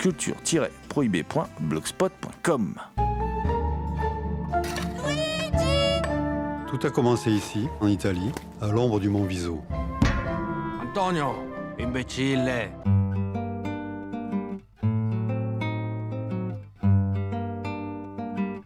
[0.00, 2.74] culture-prohibée.blogspot.com.
[6.68, 9.60] Tout a commencé ici, en Italie, à l'ombre du mont Viso.
[10.82, 11.34] Antonio,
[11.78, 12.70] imbécile.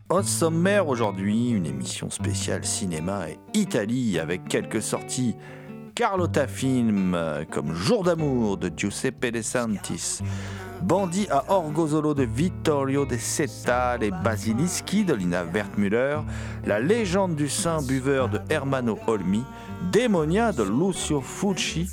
[0.09, 5.35] Au sommaire aujourd'hui, une émission spéciale cinéma et Italie avec quelques sorties
[5.95, 7.17] Carlotta Film
[7.53, 10.23] comme Jour d'amour de Giuseppe De Santis,
[10.83, 16.19] Bandit à Orgozolo de Vittorio De Setta, Les Basilischi de Lina Wertmüller,
[16.67, 19.45] La légende du saint buveur de Hermano Olmi,
[19.91, 21.89] Démonia de Lucio Fucci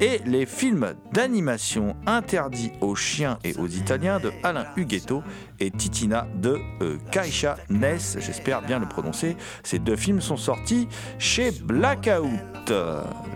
[0.00, 5.22] et les films d'animation interdits aux chiens et aux Italiens de Alain Huguetto
[5.58, 9.36] et Titina de euh, Kaisha Ness, j'espère bien le prononcer.
[9.62, 12.72] Ces deux films sont sortis chez Blackout.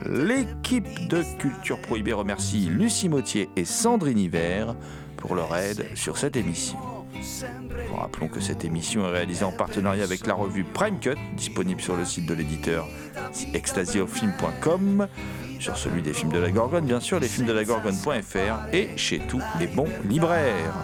[0.06, 4.74] L'équipe de Culture Prohibée remercie Lucie Mautier et Sandrine Hiver
[5.16, 6.78] pour leur aide sur cette émission.
[7.96, 11.96] Rappelons que cette émission est réalisée en partenariat avec la revue Prime Cut, disponible sur
[11.96, 12.86] le site de l'éditeur
[13.52, 15.08] extasiofilm.com,
[15.60, 18.90] sur celui des films de la Gorgone, bien sûr, les films de la Gorgone.fr et
[18.96, 20.74] chez tous les bons libraires.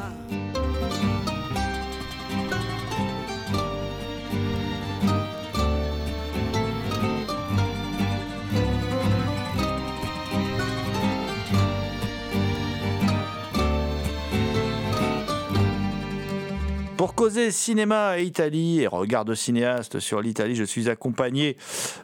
[17.01, 21.57] Pour causer cinéma et Italie et regard de cinéaste sur l'Italie, je suis accompagné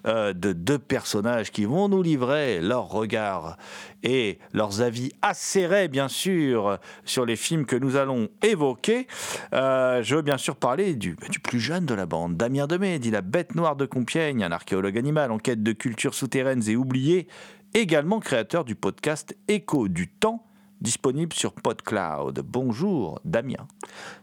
[0.07, 3.59] euh, de deux personnages qui vont nous livrer leur regard
[4.03, 9.07] et leurs avis acérés, bien sûr, sur les films que nous allons évoquer.
[9.53, 13.11] Euh, je veux bien sûr parler du, plus jeune de la bande, Damien Demey, dit
[13.11, 17.29] La Bête Noire de Compiègne, un archéologue animal en quête de cultures souterraines et oubliées,
[17.75, 20.47] également créateur du podcast Écho du Temps
[20.87, 22.45] disponible sur PodCloud.
[22.47, 23.67] Bonjour Damien.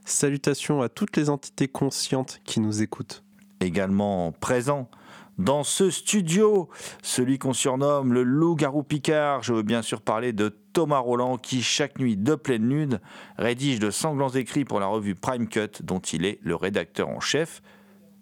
[0.05, 3.21] Salutations à toutes les entités conscientes qui nous écoutent.
[3.59, 4.89] Également présent
[5.37, 6.69] dans ce studio,
[7.01, 9.43] celui qu'on surnomme le loup-garou Picard.
[9.43, 13.01] Je veux bien sûr parler de Thomas Roland qui, chaque nuit de pleine lune,
[13.37, 17.19] rédige de sanglants écrits pour la revue Prime Cut dont il est le rédacteur en
[17.19, 17.61] chef.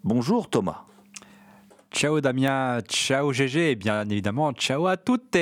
[0.03, 0.85] Bonjour Thomas.
[1.91, 5.35] Ciao Damien, ciao GG et bien évidemment ciao à toutes.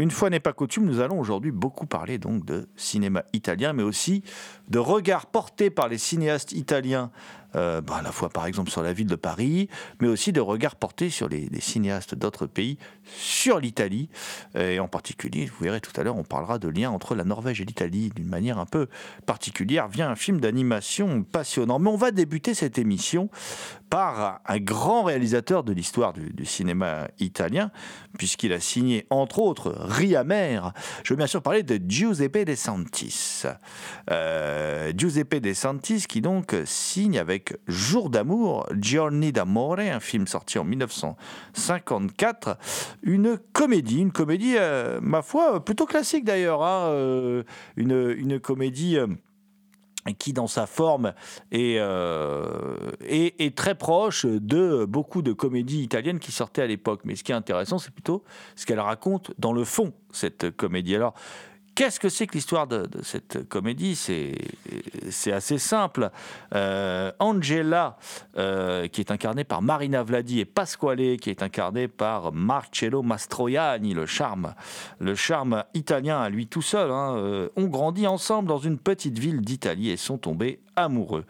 [0.00, 3.82] Une fois n'est pas coutume, nous allons aujourd'hui beaucoup parler donc de cinéma italien, mais
[3.82, 4.24] aussi
[4.68, 7.10] de regards portés par les cinéastes italiens,
[7.56, 9.68] euh, bah, à la fois par exemple sur la ville de Paris,
[10.00, 14.08] mais aussi de regards portés sur les, cinéastes d'autres pays, sur l'Italie,
[14.54, 17.60] et en particulier, vous verrez tout à l'heure, on parlera de lien entre la Norvège
[17.60, 18.88] et l'Italie d'une manière un peu
[19.26, 21.78] particulière via un film d'animation passionnant.
[21.78, 23.28] Mais on va débuter cette émission
[23.90, 27.72] par un grand réalisateur de l'histoire du, du, cinéma italien,
[28.16, 30.60] puisqu'il a signé entre autres Riamer.
[31.04, 33.42] Je veux bien sûr parler de Giuseppe De Santis.
[34.10, 40.58] Euh, Giuseppe De Santis qui donc signe avec Jour d'amour, Giorni d'amore, un film sorti
[40.58, 42.58] en 1954,
[43.02, 47.42] une comédie, une comédie, euh, ma foi, plutôt classique d'ailleurs, hein, euh,
[47.76, 48.98] une, comédie
[50.18, 51.12] qui dans sa forme
[51.52, 52.74] est, euh,
[53.06, 57.02] est, est, très proche de beaucoup de comédies italiennes qui sortaient à l'époque.
[57.04, 58.24] Mais ce qui est intéressant, c'est plutôt
[58.56, 60.96] ce qu'elle raconte dans le fond, cette comédie.
[60.96, 61.14] Alors,
[61.74, 63.96] Qu'est-ce que c'est que l'histoire de, cette comédie?
[63.96, 66.10] C'est assez simple.
[66.54, 67.96] Euh, Angela,
[68.36, 73.94] euh, qui est incarnée par Marina Vladi, et Pasquale, qui est incarné par Marcello Mastroianni,
[73.94, 74.54] le charme,
[74.98, 79.18] le charme italien à lui tout seul, hein, euh, ont grandi ensemble dans une petite
[79.18, 81.24] ville d'Italie et sont tombés amoureux.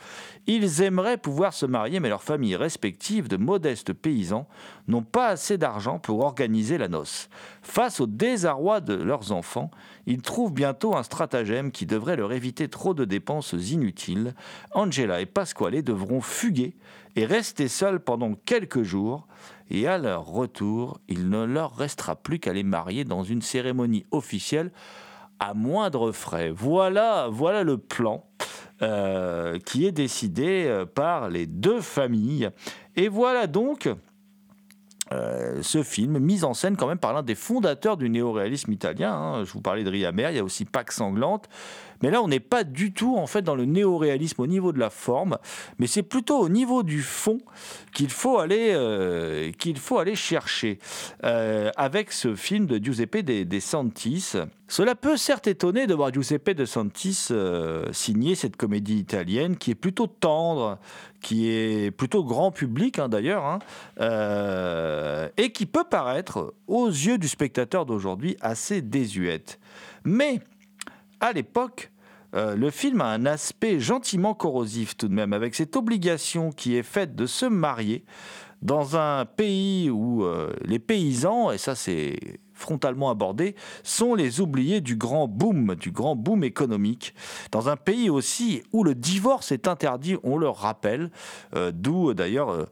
[0.47, 4.47] Ils aimeraient pouvoir se marier, mais leurs familles respectives de modestes paysans
[4.89, 7.29] n'ont pas assez d'argent pour organiser la noce.
[7.63, 9.71] Face au désarroi de leurs enfants,
[10.07, 14.35] ils trouvent bientôt un stratagème qui devrait leur éviter trop de dépenses inutiles.
[14.73, 16.75] Angela et Pasquale devront fuguer
[17.17, 19.27] et rester seuls pendant quelques jours.
[19.71, 24.05] Et à leur retour, il ne leur restera plus qu'à les marier dans une cérémonie
[24.11, 24.73] officielle
[25.39, 26.51] à moindre frais.
[26.51, 28.25] Voilà, voilà le plan.
[28.83, 32.51] Euh, qui est décidé euh, par les deux familles.
[32.97, 33.89] Et voilà donc
[35.13, 39.13] euh, ce film, mis en scène quand même par l'un des fondateurs du néoréalisme italien.
[39.13, 39.45] hein.
[39.45, 41.49] Je vous parlais de Riamer, il y a aussi Pax Sanglante.
[42.03, 44.79] Mais là, on n'est pas du tout en fait dans le néoréalisme au niveau de
[44.79, 45.39] la forme,
[45.79, 47.39] mais c'est plutôt au niveau du fond
[47.93, 50.79] qu'il faut aller euh, qu'il faut aller chercher
[51.25, 54.33] euh, avec ce film de Giuseppe De, Santis.
[54.69, 59.73] Cela peut certes étonner de voir Giuseppe De Santis euh, signer cette comédie italienne qui
[59.73, 60.79] est plutôt tendre,
[61.21, 63.59] qui est plutôt grand public hein, d'ailleurs, hein,
[65.37, 69.59] et qui peut paraître aux yeux du spectateur d'aujourd'hui assez désuète.
[70.05, 70.41] Mais
[71.21, 71.90] à l'époque,
[72.35, 76.77] euh, le film a un aspect gentiment corrosif tout de même, avec cette obligation qui
[76.77, 78.05] est faite de se marier
[78.63, 84.83] dans un pays où euh, les paysans, et ça c'est frontalement abordé, sont les oubliés
[84.83, 87.15] du grand boom, du grand boom économique.
[87.53, 91.11] Dans un pays aussi où le divorce est interdit, on le rappelle,
[91.55, 92.67] euh, d'où d'ailleurs...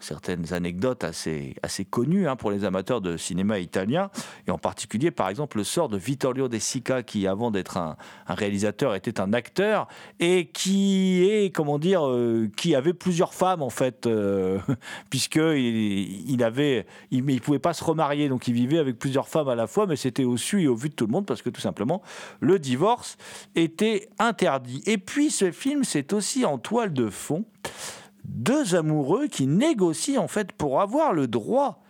[0.00, 4.10] certaines anecdotes assez, assez connues hein, pour les amateurs de cinéma italien,
[4.46, 7.96] et en particulier par exemple le sort de Vittorio De Sica qui avant d'être un,
[8.26, 9.88] réalisateur était un acteur
[10.20, 14.58] et qui est comment dire euh, qui avait plusieurs femmes en fait euh,
[15.10, 19.48] puisque il, il avait il pouvait pas se remarier donc il vivait avec plusieurs femmes
[19.48, 21.42] à la fois mais c'était au su et au vu de tout le monde parce
[21.42, 22.02] que tout simplement
[22.40, 23.16] le divorce
[23.54, 24.82] était interdit.
[24.86, 27.44] Et puis ce film c'est aussi en toile de fond
[28.28, 31.82] deux amoureux qui négocient en fait pour avoir le droit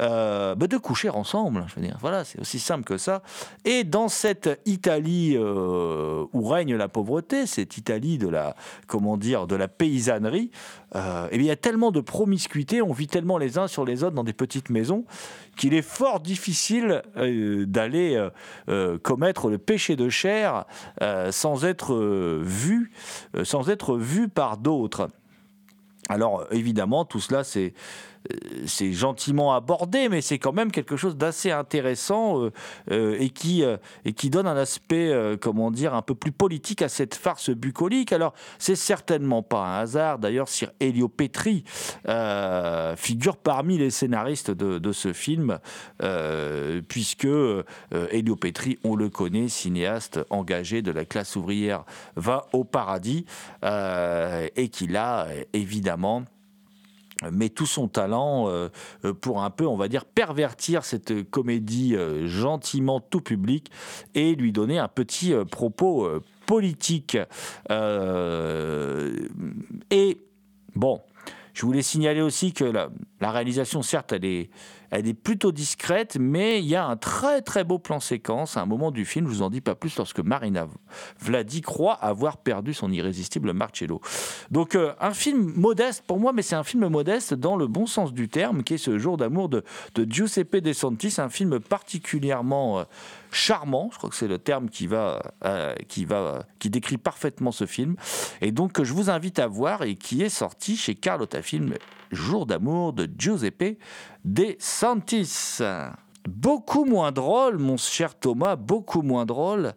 [0.00, 1.64] euh, bah, de coucher ensemble.
[1.68, 3.22] Je veux dire, voilà, c'est aussi simple que ça.
[3.64, 8.56] Et dans cette Italie euh, où règne la pauvreté, cette Italie de la,
[8.86, 10.50] comment dire, de la paysannerie,
[10.94, 13.84] euh, eh bien, il y a tellement de promiscuité, on vit tellement les uns sur
[13.84, 15.04] les autres dans des petites maisons
[15.56, 18.28] qu'il est fort difficile euh, d'aller
[19.02, 20.64] commettre le péché de chair
[21.30, 21.94] sans être
[22.42, 22.92] vu,
[23.42, 25.08] sans être vu par d'autres.
[26.10, 27.72] Alors évidemment, tout cela, c'est
[28.66, 32.50] c'est gentiment abordé, mais c'est quand même quelque chose d'assez intéressant euh,
[32.90, 36.32] euh, et, qui, euh, et qui donne un aspect, euh, comment dire, un peu plus
[36.32, 38.12] politique à cette farce bucolique.
[38.12, 40.18] Alors, c'est certainement pas un hasard.
[40.18, 41.64] D'ailleurs, Sir Elio Petri
[42.08, 45.58] euh, figure parmi les scénaristes de, de ce film,
[46.02, 47.64] euh, puisque euh,
[48.10, 51.84] Elio Petri, on le connaît, cinéaste engagé de la classe ouvrière,
[52.16, 53.24] va au paradis
[53.64, 56.24] euh, et qu'il a euh, évidemment
[57.30, 58.68] met tout son talent euh,
[59.04, 63.70] euh, pour un peu, on va dire, pervertir cette comédie euh, gentiment tout public
[64.14, 66.08] et lui donner un petit propos
[66.46, 67.18] politique.
[69.90, 70.18] Et
[70.74, 71.00] bon,
[71.52, 74.50] je voulais signaler aussi que la réalisation, certes, elle est,
[74.90, 78.62] elle est plutôt discrète, mais il y a un très très beau plan séquence à
[78.62, 80.66] un moment du film, je vous en dis pas plus, lorsque Marina
[81.20, 84.00] Vladi croit avoir perdu son irrésistible Marcello.
[84.50, 87.86] Donc euh, un film modeste pour moi, mais c'est un film modeste dans le bon
[87.86, 91.60] sens du terme, qui est ce jour d'amour de, de Giuseppe De Santis, un film
[91.60, 92.84] particulièrement euh,
[93.30, 97.52] charmant, je crois que c'est le terme qui va, euh, qui va, qui décrit parfaitement
[97.52, 97.96] ce film,
[98.40, 101.74] et donc que je vous invite à voir et qui est sorti chez Carlotta Film,
[102.10, 103.78] Jour d'amour de Giuseppe
[104.24, 105.58] De Santis.
[106.28, 109.72] Beaucoup moins drôle, mon cher Thomas, beaucoup moins drôle.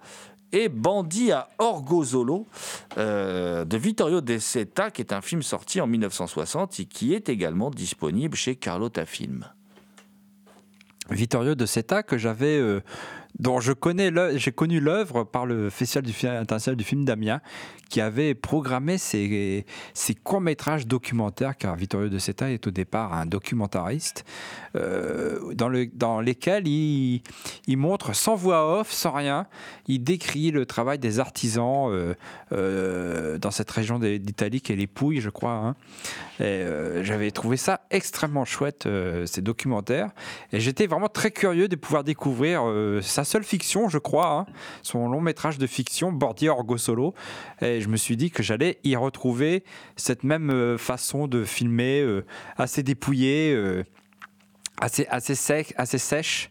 [0.51, 2.47] Et Bandit à Orgozolo
[2.97, 7.29] euh, de Vittorio De Seta, qui est un film sorti en 1960 et qui est
[7.29, 9.45] également disponible chez Carlotta Film.
[11.09, 12.81] Vittorio de Seta que j'avais euh,
[13.39, 17.41] dont je connais j'ai connu l'œuvre par le festival du film international du film d'Amiens
[17.89, 23.25] qui avait programmé ses, ses courts-métrages documentaires car Vittorio de Seta est au départ un
[23.25, 24.25] documentariste
[24.75, 27.21] euh, dans, le, dans lesquels il,
[27.67, 29.47] il montre sans voix off, sans rien,
[29.87, 32.15] il décrit le travail des artisans euh,
[32.51, 35.51] euh, dans cette région d'Italie qui est les Pouilles, je crois.
[35.51, 35.75] hein.
[36.39, 38.87] J'avais trouvé ça extrêmement chouette,
[39.25, 40.09] ces documentaires.
[40.51, 44.45] Et j'étais vraiment très curieux de pouvoir découvrir euh, seule fiction, je crois, hein,
[44.81, 47.13] son long métrage de fiction, Bordier Orgo Solo.
[47.61, 49.63] Et je me suis dit que j'allais y retrouver
[49.95, 52.25] cette même euh, façon de filmer, euh,
[52.57, 53.83] assez dépouillée.
[54.83, 56.49] Assez, sec, assez sèche.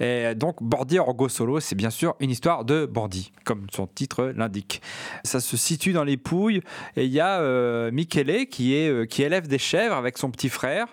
[0.00, 4.32] Et donc, Bordi Orgo Solo, c'est bien sûr une histoire de Bordi, comme son titre
[4.36, 4.80] l'indique.
[5.24, 6.60] Ça se situe dans les Pouilles
[6.96, 10.86] et il y a euh, Michele qui, euh, élève des chèvres avec son petit frère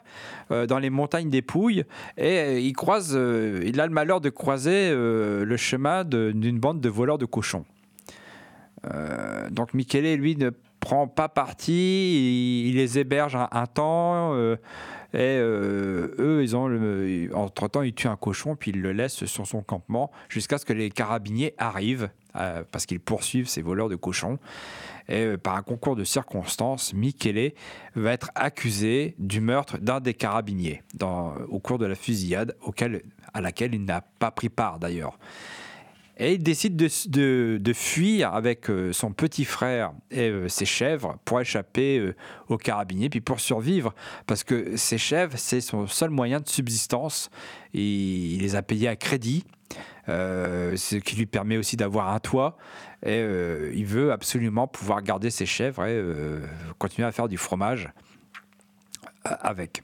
[0.51, 1.85] euh, dans les montagnes des Pouilles
[2.17, 2.75] et il
[3.13, 7.65] euh, a le malheur de croiser le chemin d'une bande de voleurs de cochons.
[9.49, 14.35] Donc Michele, lui, ne prend pas parti, il, les héberge un, temps,
[15.13, 19.61] et euh, eux, le- entre-temps, ils tuent un cochon, puis ils le laissent sur son
[19.61, 24.39] campement, jusqu'à ce que les carabiniers arrivent, euh, parce qu'ils poursuivent ces voleurs de cochons.
[25.07, 27.53] Et euh, par un concours de circonstances, Michele
[27.95, 33.41] va être accusé du meurtre d'un des carabiniers au cours de la fusillade auquel, à
[33.41, 35.17] laquelle il n'a pas pris part d'ailleurs.
[36.17, 40.65] Et il décide de, de- de fuir avec euh, son petit frère et euh, ses
[40.65, 42.15] chèvres pour échapper euh,
[42.47, 43.93] aux carabiniers, puis pour survivre,
[44.25, 47.29] parce que ses chèvres, c'est son seul moyen de subsistance.
[47.73, 49.43] Et il les a payés à crédit,
[50.07, 52.57] ce qui lui permet aussi d'avoir un toit.
[53.05, 53.19] Et
[53.73, 56.01] il veut absolument pouvoir garder ses chèvres et
[56.77, 57.89] continuer à faire du fromage
[59.25, 59.83] avec.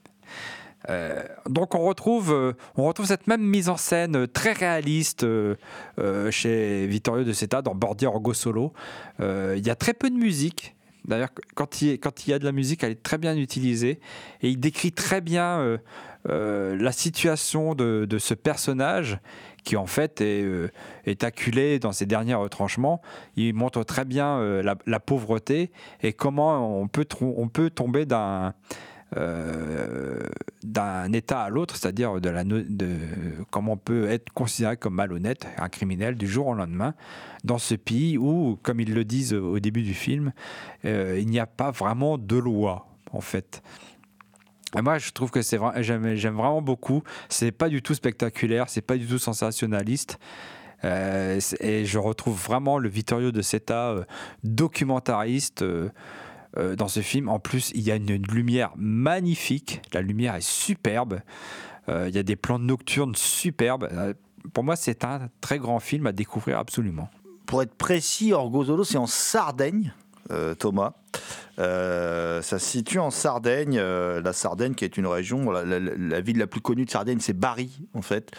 [0.89, 5.25] Euh, donc on retrouve, euh, on retrouve cette même mise en scène euh, très réaliste
[6.31, 8.73] chez Vittorio De Seta dans Bordier Orgo Solo.
[9.19, 10.75] Il y a très peu de musique.
[11.05, 13.99] D'ailleurs, quand il, quand il y a de la musique, elle est très bien utilisée.
[14.41, 15.79] Et il décrit très bien
[16.25, 19.19] la situation de, de ce personnage
[19.63, 20.43] qui en fait est,
[21.05, 23.01] est acculé dans ses derniers retranchements.
[23.35, 25.71] Il montre très bien la, pauvreté
[26.01, 28.53] et comment on peut, on peut tomber d'un
[29.17, 30.21] euh,
[30.63, 32.95] d'un état à l'autre, c'est-à-dire de la de
[33.49, 36.93] comment on peut être considéré comme malhonnête, un criminel du jour au lendemain,
[37.43, 40.31] dans ce pays où, comme ils le disent au début du film,
[40.85, 43.61] euh, il n'y a pas vraiment de loi en fait.
[44.77, 47.03] Et moi, je trouve que c'est vrai, j'aime, vraiment beaucoup.
[47.27, 50.19] C'est pas du tout spectaculaire, c'est pas du tout sensationnaliste.
[50.85, 53.93] Euh, et je retrouve vraiment le Vittorio de Seta
[54.45, 55.65] documentariste
[56.57, 57.29] euh, dans ce film.
[57.29, 59.81] En plus, il y a une, lumière magnifique.
[59.93, 61.21] La lumière est superbe.
[61.87, 63.87] Euh, il y a des plans nocturnes superbes.
[63.91, 64.13] Euh,
[64.53, 67.09] pour moi, c'est un très grand film à découvrir absolument.
[67.45, 69.93] Pour être précis, Orgozolo, c'est en Sardaigne,
[70.57, 70.93] Thomas.
[71.59, 76.37] Euh, ça se situe en Sardaigne, euh, la Sardaigne qui est une région, la, ville
[76.37, 78.31] la plus connue de Sardaigne c'est Bari en fait,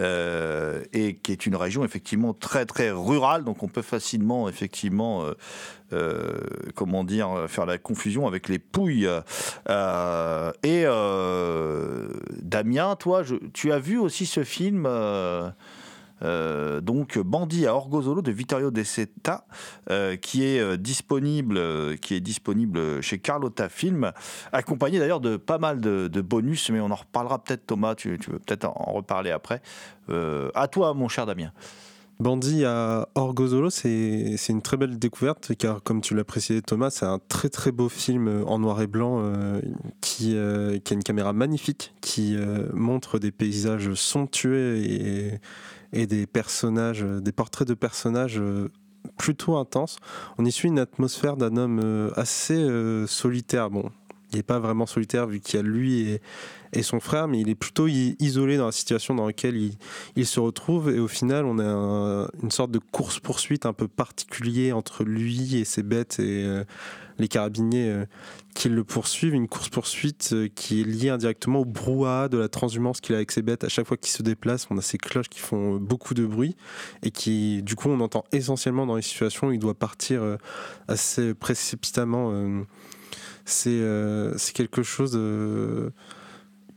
[0.00, 5.24] euh, et qui est une région effectivement très très rurale, donc on peut facilement effectivement,
[5.24, 5.32] euh,
[5.92, 6.38] euh,
[6.74, 9.08] comment dire, faire la confusion avec les Pouilles.
[9.68, 12.08] Euh, et euh,
[12.42, 13.22] Damien, toi,
[13.54, 14.86] tu as vu aussi ce film
[16.22, 19.46] euh, donc Bandit à Orgozolo de Vittorio De Seta,
[19.90, 24.12] euh, qui est euh, disponible, qui est disponible chez Carlotta Film,
[24.52, 28.30] accompagné d'ailleurs de pas mal de, bonus, mais on en reparlera peut-être Thomas, tu, tu
[28.30, 29.62] veux peut-être en reparler après.
[30.10, 31.52] À toi, mon cher Damien.
[32.18, 37.06] Bandit à Orgozolo, c'est une très belle découverte car, comme tu l'as précisé Thomas, c'est
[37.06, 39.22] un très très beau film en noir et blanc
[40.00, 42.36] qui, a une caméra magnifique, qui
[42.72, 45.40] montre des paysages somptueux et,
[45.92, 48.68] et des personnages, euh, des portraits de personnages euh,
[49.16, 49.96] plutôt intenses.
[50.38, 52.66] On y suit une atmosphère d'un homme euh, assez
[53.06, 53.70] solitaire.
[54.32, 56.18] Il n'est pas vraiment solitaire vu qu'il y a lui
[56.72, 59.56] et, son frère, mais il est plutôt isolé dans la situation dans laquelle
[60.16, 63.88] il, se retrouve et au final on a un- une sorte de course-poursuite un peu
[63.88, 66.64] particulier entre lui et ses bêtes et euh,
[67.18, 68.04] les carabiniers euh,
[68.54, 73.00] qui le poursuivent, une course-poursuite euh, qui est liée indirectement au brouhaha de la transhumance
[73.00, 73.64] qu'il a avec ses bêtes.
[73.64, 76.54] À chaque fois qu'il se déplace, on a ces cloches qui font beaucoup de bruit
[77.02, 80.22] et qui, du coup, on entend essentiellement dans les situations où il doit partir
[80.86, 82.64] assez précipitamment.
[83.66, 85.90] Euh, c'est c'est quelque chose euh,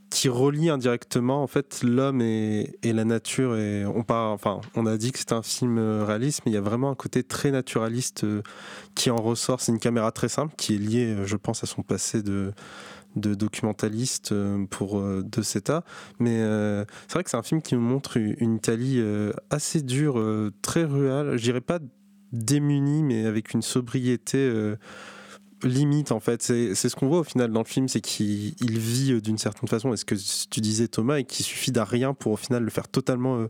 [0.09, 3.57] qui relie indirectement en fait l'homme et, la nature.
[3.57, 6.57] Et on enfin on a dit que c'était un film euh, réaliste mais il y
[6.57, 8.25] a vraiment un côté très naturaliste
[8.95, 9.61] qui en ressort.
[9.61, 12.53] C'est une caméra très simple qui est liée je pense à son passé de
[13.15, 14.33] documentaliste
[14.69, 15.83] pour De Seta
[16.19, 16.39] mais
[17.07, 19.01] c'est vrai que c'est un film qui nous montre une Italie
[19.49, 20.21] assez dure
[20.61, 21.79] très rurale je dirais pas
[22.31, 24.49] démunie mais avec une sobriété
[25.63, 26.41] limite en fait.
[26.41, 29.37] C'est ce qu'on voit au final dans le film, c'est qu'il il vit euh, d'une
[29.37, 30.15] certaine façon, et ce que
[30.49, 33.47] tu disais Thomas, et qu'il suffit d'un rien pour au final le faire totalement euh,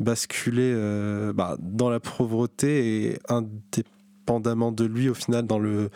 [0.00, 5.90] basculer euh, bah, dans la pauvreté et indépendamment de lui au final dans le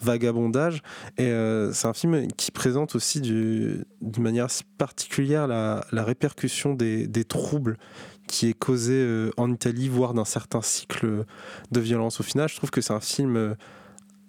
[0.00, 0.82] vagabondage.
[1.18, 1.30] Et
[1.72, 7.76] c'est un film qui présente aussi du- d'une manière particulière la, répercussion des, des troubles
[8.26, 11.26] qui est causé en Italie, voire d'un certain cycle
[11.72, 12.20] de violence.
[12.20, 13.54] Au final, je trouve que c'est un film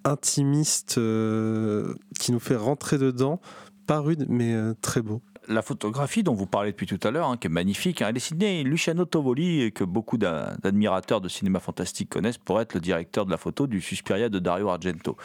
[0.05, 3.41] intimiste euh, qui nous fait rentrer dedans,
[3.88, 5.21] pas rude mais euh, très beau.
[5.47, 8.17] la photographie dont vous parlez depuis tout à l'heure, hein, qui est magnifique, hein, elle
[8.17, 12.79] est signée Luciano Tovoli, que beaucoup d'a- d'admirateurs de cinéma fantastique connaissent pour être le
[12.79, 15.17] directeur de la photo du Suspiria de Dario Argento.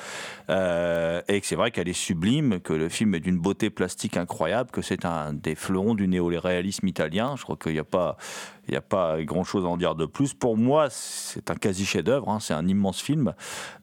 [0.51, 4.71] Euh, et c'est vrai qu'elle est sublime, que le film est d'une beauté plastique incroyable,
[4.71, 7.35] que c'est un des fleurons du néo-réalisme italien.
[7.37, 8.19] Je crois qu'il n'y a pas,
[8.71, 10.33] il n'y a pas grand-chose à en dire de plus.
[10.33, 13.35] Pour moi, c'est un quasi chef-d'œuvre, hein, c'est un immense film.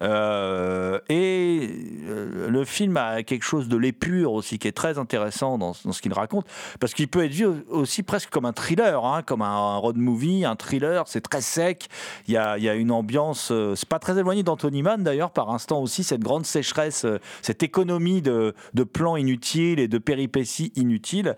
[0.01, 1.70] Euh, et
[2.08, 6.01] euh, le film a quelque chose de l'épure aussi, qui est très intéressant dans, ce
[6.01, 6.46] qu'il raconte,
[6.79, 10.46] parce qu'il peut être vu aussi presque comme un thriller, hein, comme un, road movie,
[10.46, 11.89] un thriller, c'est très sec,
[12.29, 15.82] il y a, une ambiance, euh, c'est pas très éloigné d'Anthony Mann d'ailleurs, par instant
[15.82, 17.06] aussi, cette grande sécheresse,
[17.41, 18.53] cette économie de,
[18.94, 21.36] plans inutiles et de péripéties inutiles.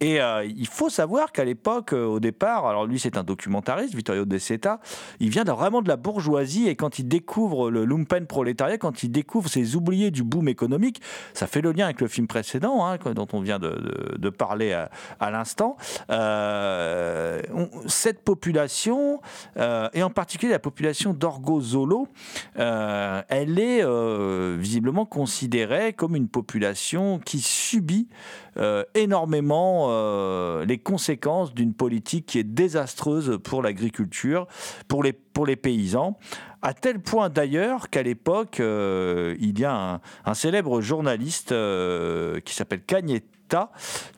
[0.00, 4.38] Et il faut savoir qu'à l'époque, au départ, alors lui c'est un documentariste, Vittorio De
[4.38, 4.80] Seta,
[5.20, 9.10] il vient vraiment de la bourgeoisie et quand il découvre le lumpen prolétariat, quand il
[9.10, 11.00] découvre ces oubliés du boom économique,
[11.32, 14.72] ça fait le lien avec le film précédent hein, dont on vient de, parler
[15.18, 15.76] à, l'instant.
[16.10, 17.42] Euh,
[17.86, 19.20] cette population,
[19.56, 22.08] euh, et en particulier la population d'Orgozolo,
[22.58, 28.08] euh, elle est euh, visiblement considérée comme une population qui subit
[28.60, 34.46] euh, énormément euh, les conséquences d'une politique qui est désastreuse pour l'agriculture,
[34.86, 36.18] pour les, pour les paysans.
[36.60, 41.54] À tel point d'ailleurs qu'à l'époque, euh, il y a un, célèbre journaliste
[42.44, 43.39] qui s'appelle Cagnetta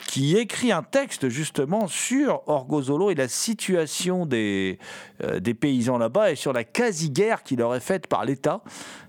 [0.07, 4.79] qui écrit un texte justement sur Orgozolo et la situation des,
[5.23, 8.61] euh, des paysans là-bas et sur la quasi-guerre qui leur est faite par l'État.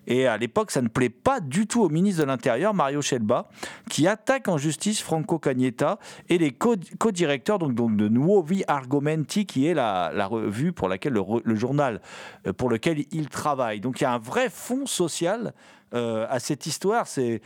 [0.06, 3.48] Et à l'époque, ça ne plaît pas du tout au ministre de l'Intérieur, Mario Scelba,
[3.88, 9.66] qui attaque en justice Franco Cagnetta et les co- co-directeurs donc, de Nuovi Argomenti, qui
[9.66, 12.00] est la, revue pour laquelle le, le journal
[12.46, 13.80] euh, pour lequel il travaille.
[13.80, 15.54] Donc il y a un vrai fond social
[15.94, 17.06] euh, à cette histoire.
[17.06, 17.40] C'est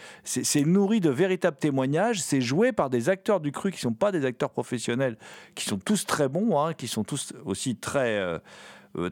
[0.64, 2.20] nourri de véritables témoignages.
[2.22, 5.16] C'est joué par des acteurs du cru qui ne sont pas des acteurs professionnels,
[5.54, 8.18] qui sont tous très bons, hein, qui sont tous aussi très.
[8.18, 8.38] euh,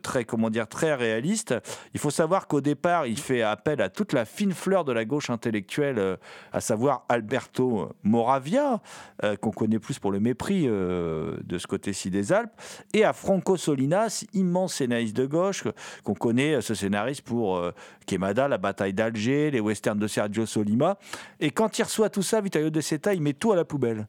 [0.02, 1.54] très comment dire très réaliste.
[1.95, 5.04] Il faut savoir qu'au départ, il fait appel à toute la fine fleur de la
[5.04, 6.16] gauche intellectuelle, euh,
[6.52, 8.80] à savoir Alberto Moravia,
[9.25, 12.52] euh, qu'on connaît plus pour le mépris euh, de ce côté-ci des Alpes,
[12.95, 15.65] et à Franco Solinas, immense scénariste de gauche,
[16.04, 17.73] qu'on connaît euh, ce scénariste pour euh,
[18.06, 20.99] Quemada, la bataille d'Alger, les westerns de Sergio Solima.
[21.41, 24.06] Et quand il reçoit tout ça, Vittorio De Seta, il met tout à la poubelle.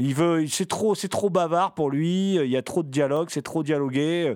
[0.00, 2.34] Il veut, c'est trop, c'est trop bavard pour lui.
[2.34, 4.34] Il y a trop de dialogue, c'est trop dialogué.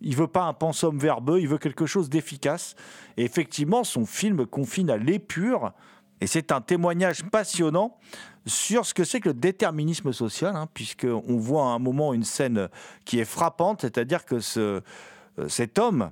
[0.00, 2.76] Il veut pas un pensum verbeux, il veut quelque chose d'efficace.
[3.16, 5.72] Et effectivement, son film confine à l'épure.
[6.20, 7.96] Et c'est un témoignage passionnant
[8.46, 12.24] sur ce que c'est que le déterminisme social, hein, puisqu'on voit à un moment une
[12.24, 12.68] scène
[13.04, 14.80] qui est frappante, c'est-à-dire que euh,
[15.48, 16.10] cet homme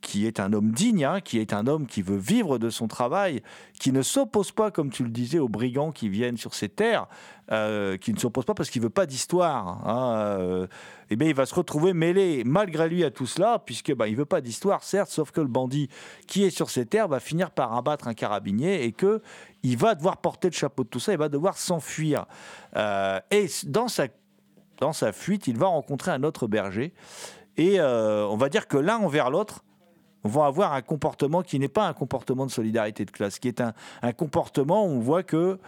[0.00, 2.88] qui est un homme digne, hein, qui est un homme qui veut vivre de son
[2.88, 3.42] travail,
[3.78, 7.06] qui ne s'oppose pas, comme tu le disais, aux brigands qui viennent sur ces terres,
[7.50, 9.86] euh, qui ne s'oppose pas parce qu'il veut pas d'histoire.
[9.88, 10.66] Hein, euh,
[11.10, 14.16] eh bien, il va se retrouver mêlé malgré lui à tout cela, puisque bah, il
[14.16, 15.88] veut pas d'histoire, certes, sauf que le bandit
[16.26, 19.20] qui est sur ces terres va finir par abattre un carabinier et que
[19.64, 22.26] il va devoir porter le chapeau de tout ça, il va devoir s'enfuir.
[22.76, 24.06] Euh, et dans sa
[24.80, 26.94] dans sa fuite, il va rencontrer un autre berger.
[27.56, 29.64] Et on va dire que l'un envers l'autre,
[30.24, 33.60] vont avoir un comportement qui n'est pas un comportement de solidarité de classe, qui est
[33.60, 35.58] un, un comportement où on voit que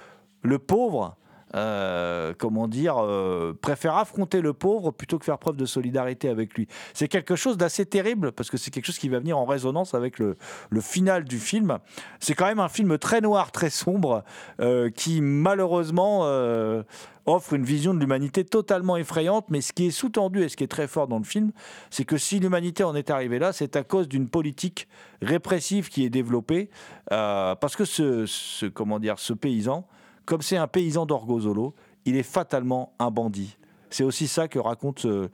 [0.42, 1.16] le pauvre,
[1.54, 6.54] euh, comment dire, euh, préfère affronter le pauvre plutôt que faire preuve de solidarité avec
[6.54, 6.68] lui.
[6.94, 9.94] C'est quelque chose d'assez terrible parce que c'est quelque chose qui va venir en résonance
[9.94, 10.36] avec le,
[10.80, 11.78] final du film.
[12.20, 14.24] C'est quand même un film très noir, très sombre,
[14.60, 16.82] euh, qui malheureusement euh,
[17.26, 19.46] offre une vision de l'humanité totalement effrayante.
[19.50, 21.50] Mais ce qui est sous-tendu et ce qui est très fort dans le film,
[21.90, 24.88] c'est que si l'humanité en est arrivée là, c'est à cause d'une politique
[25.20, 26.70] répressive qui est développée,
[27.08, 29.86] parce que ce, ce- comment dire, ce paysan,
[30.30, 33.56] comme c'est un paysan d'Orgozolo, il est fatalement un bandit.
[33.90, 35.28] C'est aussi ça que raconte ce,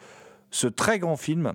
[0.51, 1.53] ce très grand film.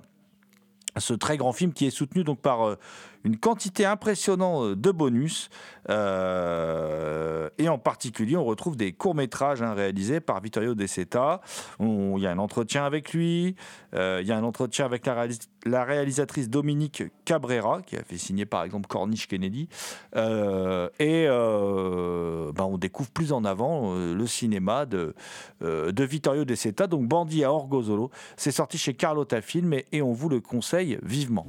[0.96, 2.78] Ce très grand film qui est soutenu donc par euh,
[3.24, 5.48] une quantité impressionnante euh, de bonus.
[5.90, 11.40] Euh, et en particulier, on retrouve des courts-métrages hein, réalisés par Vittorio De Seta.
[11.80, 13.56] Il y a un entretien avec lui.
[13.94, 18.02] euh, il y a un entretien avec la, réalis- la réalisatrice Dominique Cabrera, qui a
[18.04, 19.68] fait signer par exemple Corniche Kennedy.
[20.14, 25.14] Et ben, on découvre plus en avant le cinéma de,
[25.60, 28.10] Vittorio De Seta, donc Bandit à Orgozolo.
[28.36, 31.46] C'est sorti chez Carlotta Film et on vous le conseille vivement.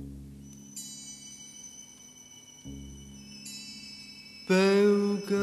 [4.45, 5.39] Peugos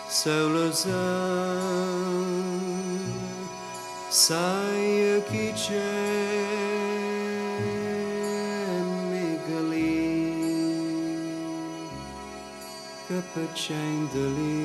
[0.07, 0.93] Saulozan
[4.09, 6.43] sai chi c'è
[9.09, 10.13] Migali
[13.07, 14.55] Capacendoli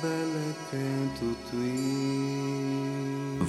[0.00, 2.85] Bella canto tui.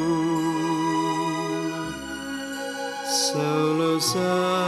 [3.05, 4.60] solo sai.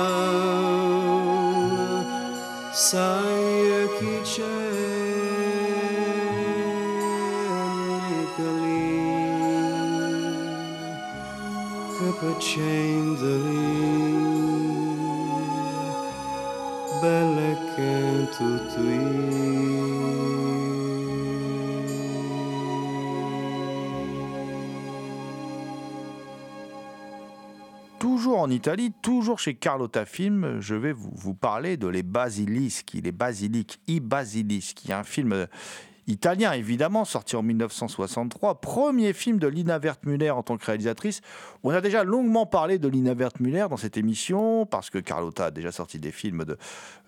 [27.97, 33.11] Toujours en Italie, toujours chez Carlotta Film, je vais vous, parler de Les Basilischi, Les
[33.11, 35.47] Basiliques, I Basilischi, un film euh,
[36.07, 41.21] italien évidemment, sorti en 1963, premier film de Lina Wertmüller en tant que réalisatrice.
[41.63, 45.51] On a déjà longuement parlé de Lina Wertmüller dans cette émission, parce que Carlotta a
[45.51, 46.57] déjà sorti des films de,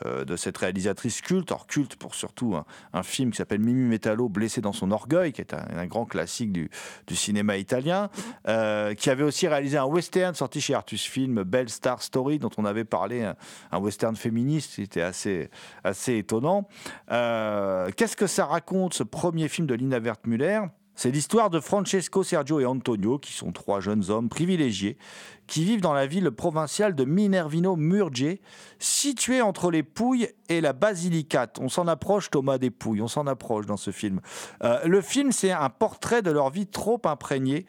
[0.06, 2.56] euh, de cette réalisatrice culte, alors culte pour surtout
[2.94, 6.52] un, film qui s'appelle Mimi Metallo, Blessé dans son orgueil, qui est un, grand classique
[6.52, 6.70] du,
[7.12, 8.10] cinéma italien,
[8.48, 12.50] euh, qui avait aussi réalisé un western sorti chez Artus Film, Belle Star Story, dont
[12.58, 13.36] on avait parlé, un,
[13.72, 15.50] un western féministe, c'était assez,
[15.84, 16.68] assez étonnant.
[17.12, 20.62] Euh, Qu'est-ce que ça raconte, ce premier film de Lina Wertmüller
[20.96, 24.98] c'est l'histoire de Francesco, Sergio et Antonio, qui sont trois jeunes hommes privilégiés,
[25.46, 28.38] qui vivent dans la ville provinciale de Minervino Murge,
[28.80, 31.60] située entre les Pouilles et la Basilicate.
[31.60, 34.22] On s'en approche, Thomas des Pouilles, on s'en approche dans ce film.
[34.64, 37.66] Euh, le film, c'est un portrait de leur vie trop imprégnée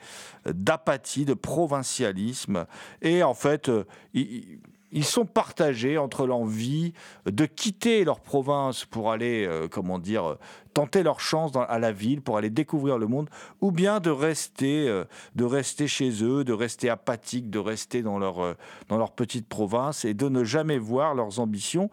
[0.47, 2.67] d'apathie, de provincialisme.
[3.03, 4.61] Et en fait, euh, ils
[4.93, 6.93] ils sont partagés entre l'envie
[7.27, 10.39] de quitter leur province pour aller, euh, comment dire, euh,
[10.75, 13.29] tenter leur chance à la ville, pour aller découvrir le monde,
[13.61, 18.19] ou bien de rester, euh, de rester chez eux, de rester apathiques, de rester dans
[18.19, 18.57] leur,
[18.89, 21.91] dans leur petite province et de ne jamais voir leurs ambitions,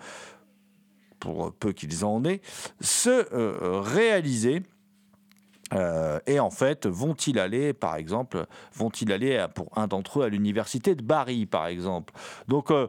[1.20, 2.42] pour peu qu'ils en aient,
[2.82, 3.26] se
[3.82, 4.64] réaliser.
[5.74, 10.30] Euh, et en fait, vont-ils aller, par exemple, vont-ils aller pour un d'entre eux à
[10.30, 12.14] l'université de Bari, par exemple?
[12.48, 12.88] Donc euh,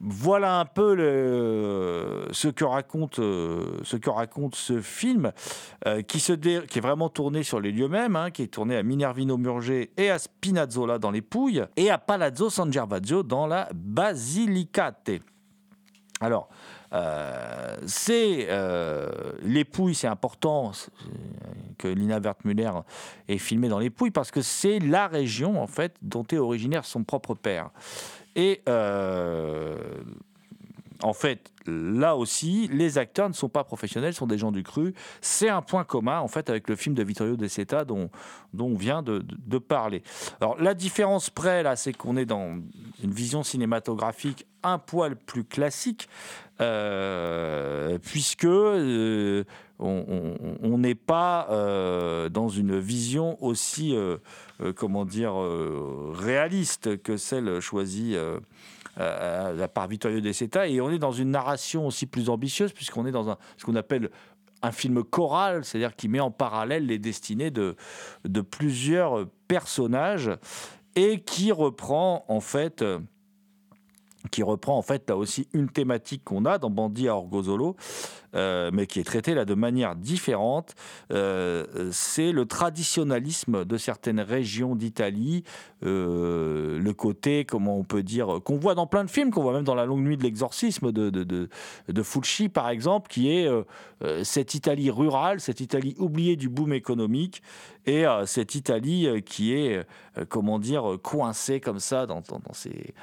[0.00, 5.32] voilà un peu le- ce, que raconte, euh, ce que raconte ce film,
[6.08, 9.70] qui, est vraiment tourné sur les lieux mêmes, hein, qui est tourné à Minervino Murge
[9.70, 15.10] et à Spinazzola dans les Pouilles, et à Palazzo San Gervasio dans la Basilicate.
[16.20, 16.48] Alors,
[16.92, 20.72] euh, c'est euh, les Pouilles, c'est important
[21.78, 22.72] que Lina Wertmüller
[23.28, 26.84] ait filmé dans les Pouilles parce que c'est la région en fait dont est originaire
[26.84, 27.70] son propre père.
[28.68, 29.76] Euh,
[31.02, 34.94] en fait, là aussi, les acteurs ne sont pas professionnels, sont des gens du cru.
[35.20, 38.10] C'est un point commun, en fait, avec le film de Vittorio De Seta dont,
[38.54, 39.22] dont on vient de,
[39.58, 40.02] parler.
[40.40, 42.58] Alors, la différence près, là, c'est qu'on est dans
[43.02, 46.08] une vision cinématographique un poil plus classique,
[46.60, 49.44] euh, puisque euh,
[49.78, 53.94] on- n'est pas euh, dans une vision aussi,
[54.76, 55.34] comment dire,
[56.14, 58.16] réaliste que celle choisie
[58.98, 62.72] euh, euh, par Vittorio De Seta, et on est dans une narration aussi plus ambitieuse,
[62.72, 64.10] puisqu'on est dans ce qu'on appelle
[64.62, 67.76] un film choral, c'est-à-dire qui met en parallèle les destinées de,
[68.24, 70.30] de plusieurs personnages.
[70.96, 72.98] et qui reprend en fait euh,
[74.30, 77.76] qui reprend en fait là aussi une thématique qu'on a dans Bandit à Orgozolo,
[78.34, 80.74] euh, mais qui est traitée là de manière différente.
[81.12, 85.42] Euh, c'est le traditionnalisme de certaines régions d'Italie,
[85.84, 89.52] euh, le côté, comment on peut dire, qu'on voit dans plein de films, qu'on voit
[89.52, 91.48] même dans La Longue Nuit de l'Exorcisme de, de,
[91.88, 93.48] de, Fulci par exemple, qui est
[94.22, 97.42] cette Italie rurale, cette Italie oubliée du boom économique,
[97.86, 99.84] et cette Italie qui est,
[100.28, 102.52] comment dire, coincée comme ça, dans, dans, dans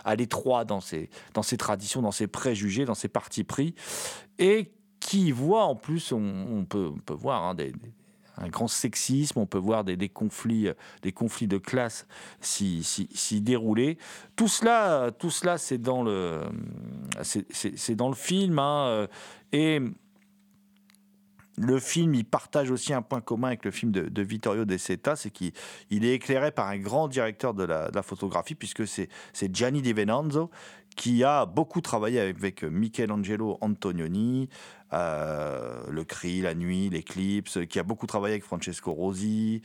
[0.03, 3.75] à l'étroit dans ses, dans ses traditions, dans ses préjugés, dans ses partis pris,
[4.39, 7.55] et qui voit en plus, on, peut, voir hein,
[8.37, 12.07] un grand sexisme, on peut voir des, conflits, euh, des conflits de classe
[12.39, 13.97] s'y dérouler.
[14.35, 16.41] Tout cela, euh, tout cela, c'est dans le,
[17.17, 19.07] le film, hein, euh,
[19.51, 19.79] et
[21.59, 25.15] le film, il partage aussi un point commun avec le film de, Vittorio De Seta,
[25.15, 25.51] c'est qu'il
[25.89, 29.09] il est éclairé par un grand directeur de la, photographie, puisque c'est
[29.51, 30.51] Gianni Di Venanzo,
[30.97, 34.49] qui a beaucoup travaillé avec Michelangelo Antonioni,
[34.93, 39.61] euh, Le Cri, La Nuit, L'Éclipse, qui a beaucoup travaillé avec Francesco Rosi,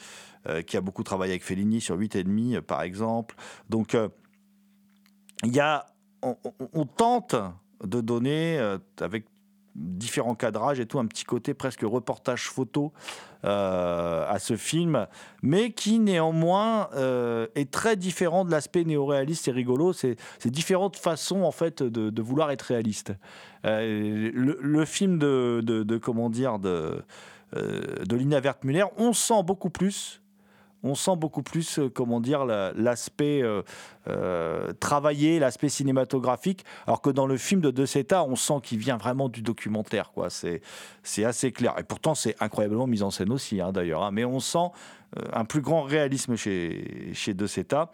[0.46, 3.34] euh, qui a beaucoup travaillé avec Fellini sur 8 et demi, euh, par exemple.
[3.70, 4.08] Donc, euh,
[5.42, 5.60] il
[6.22, 6.36] on,
[6.74, 7.34] on- tente
[7.82, 9.24] de donner, euh, avec
[9.74, 15.06] différents cadrages et tout, un petit côté presque reportage photo euh, à ce film,
[15.42, 19.92] mais qui néanmoins euh, est très différent de l'aspect néo-réaliste et rigolo.
[19.92, 23.12] C'est différentes façons en fait de, vouloir être réaliste.
[23.64, 27.02] Euh, le, film de, comment dire de
[27.54, 30.21] euh, de Lina Wertmüller, on sent beaucoup plus.
[30.82, 33.62] On sent beaucoup plus, euh, comment dire, la- l'aspect euh,
[34.08, 38.78] euh, travaillé, l'aspect cinématographique, alors que dans le film de De Seta, on sent qu'il
[38.78, 40.28] vient vraiment du documentaire, quoi.
[40.30, 41.74] C'est assez clair.
[41.78, 44.02] Et pourtant, c'est incroyablement mis en scène aussi, hein, d'ailleurs.
[44.02, 44.10] hein.
[44.12, 44.68] Mais on sent
[45.34, 47.90] un plus grand réalisme chez, chez De Seta.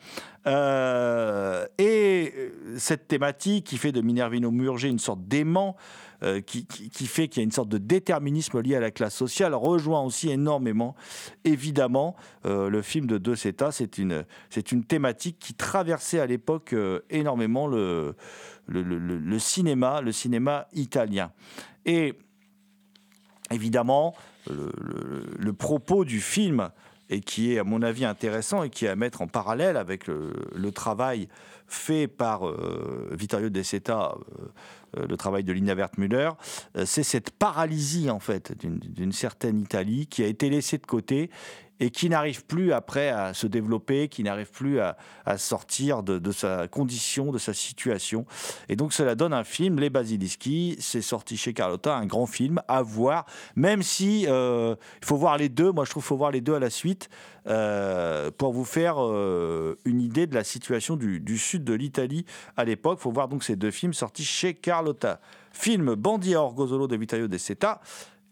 [1.78, 5.76] Et cette thématique qui fait de Minervino Murger une sorte d'aimant,
[6.24, 6.66] euh, qui,
[7.06, 10.30] fait qu'il y a une sorte de déterminisme lié à la classe sociale, rejoint aussi
[10.30, 10.96] énormément,
[11.44, 13.70] évidemment, euh, le film de De Seta.
[13.70, 18.16] C'est une, c'est une thématique qui traversait à l'époque euh, énormément le,
[18.66, 21.30] le, cinéma, le cinéma italien.
[21.86, 22.14] Et
[23.52, 24.12] évidemment,
[24.48, 26.70] le, propos du film,
[27.10, 30.08] et qui est à mon avis intéressant et qui est à mettre en parallèle avec
[30.08, 31.28] le, travail
[31.68, 32.42] fait par
[33.12, 34.16] Vittorio De Seta,
[34.96, 36.30] le travail de Lina Wertmüller,
[36.76, 41.30] euh, c'est cette paralysie en fait d'une certaine Italie qui a été laissée de côté
[41.80, 44.96] et qui n'arrive plus après à se développer, qui n'arrive plus à,
[45.36, 48.26] sortir de, sa condition, de sa situation.
[48.68, 52.60] Et donc cela donne un film, Les Basilischi, c'est sorti chez Carlotta, un grand film
[52.68, 56.16] à voir, même si euh, il faut voir les deux, moi je trouve qu'il faut
[56.16, 57.08] voir les deux à la suite,
[57.46, 62.26] euh, pour vous faire euh, une idée de la situation du, du sud de l'Italie
[62.56, 62.98] à l'époque.
[63.00, 65.20] Il faut voir donc ces deux films sortis chez Carlotta.
[65.52, 67.80] Film Bandit à Orgozolo de Vittorio De Seta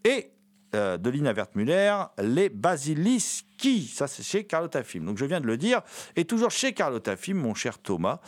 [0.03, 0.31] et
[0.75, 3.87] euh, de Lina Wertmüller, Les Basilischi.
[3.87, 5.05] Ça, c'est chez Carlotta Film.
[5.05, 5.81] Donc, je viens de le dire.
[6.17, 8.19] Et toujours chez Carlotta Film, mon cher Thomas.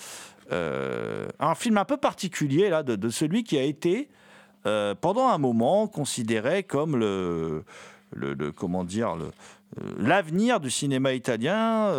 [0.52, 4.10] euh, un film un peu particulier, là, de, celui qui a été,
[4.66, 7.64] euh, pendant un moment, considéré comme le.
[8.56, 9.18] comment dire
[9.98, 11.94] l'avenir du cinéma italien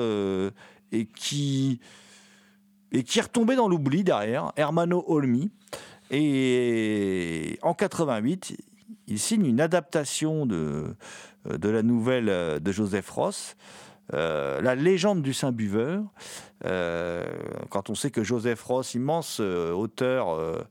[0.90, 1.80] et qui
[2.90, 5.52] et qui est retombé dans l'oubli derrière Hermano Olmi
[6.10, 8.56] et en 88
[9.10, 10.94] il signe une adaptation de,
[11.46, 13.56] de la nouvelle euh, de Joseph Ross,
[14.14, 16.02] euh, La légende du Saint-Buveur.
[16.64, 17.26] Euh,
[17.68, 20.62] quand on sait que Joseph Ross, immense euh, auteur, euh,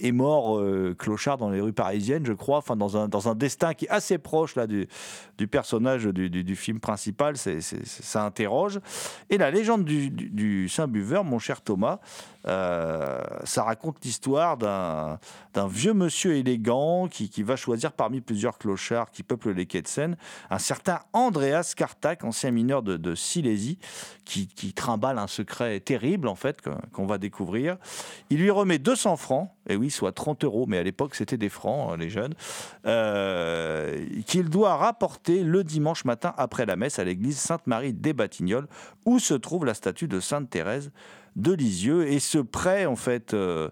[0.00, 3.34] est mort euh, clochard dans les rues parisiennes, je crois, enfin dans un, dans un
[3.34, 4.88] destin qui est assez proche là, du,
[5.38, 8.80] du personnage du, du- film principal, ça interroge.
[9.30, 12.00] Et la légende du, du Saint-Buveur, mon cher Thomas,
[12.46, 15.18] euh, ça raconte l'histoire d'un,
[15.68, 20.16] vieux monsieur élégant qui, va choisir parmi plusieurs clochards qui peuplent les quais de Seine
[20.50, 23.78] un certain Andreas Kartak, ancien mineur de, Silésie,
[24.24, 26.60] qui, qui trimballe un secret terrible en fait
[26.92, 27.76] qu'on va découvrir.
[28.30, 31.48] Il lui remet 200 francs, et oui, soit 30 euros, mais à l'époque c'était des
[31.48, 32.34] francs, hein, les jeunes,
[32.86, 38.66] euh, qu'il doit rapporter le dimanche matin après la messe à l'église Sainte-Marie des Batignolles,
[39.04, 40.90] où se trouve la statue de Sainte Thérèse
[41.36, 42.06] de Lisieux.
[42.08, 43.68] Et ce prêt, en fait, euh,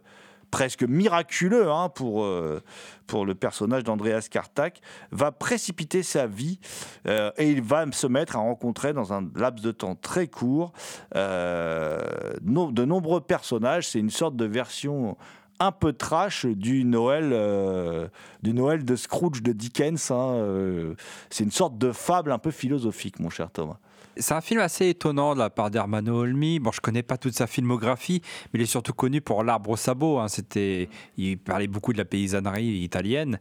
[0.51, 2.61] presque miraculeux hein, pour, euh,
[3.07, 6.59] pour le personnage d'Andreas Kartak, va précipiter sa vie
[7.07, 10.73] euh, et il va se mettre à rencontrer dans un laps de temps très court
[11.15, 13.89] de nombreux personnages.
[13.89, 15.17] C'est une sorte de version
[15.63, 18.11] un peu trash du Noël,
[18.43, 20.11] du Noël de Scrooge de Dickens.
[20.11, 20.95] hein,
[21.29, 23.79] c'est une sorte de fable un peu philosophique, mon cher Thomas.
[24.17, 26.59] C'est un film assez étonnant de la part d'Hermano Olmi.
[26.59, 28.21] Bon, je connais pas toute sa filmographie,
[28.53, 30.19] mais il est surtout connu pour L'Arbre au sabot.
[30.19, 30.29] hein.
[30.29, 33.39] C'était, il parlait beaucoup de la paysannerie italienne.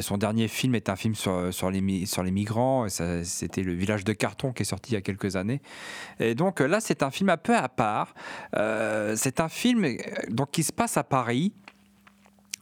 [0.00, 2.86] Son dernier film est un film sur, sur, les, migrants.
[2.88, 5.60] C'était Le Village de Carton qui est sorti il y a quelques années.
[6.20, 8.14] Et donc euh, là, c'est un film un peu à part.
[8.56, 9.96] Euh, c'est un film euh,
[10.28, 11.52] donc, qui se passe à Paris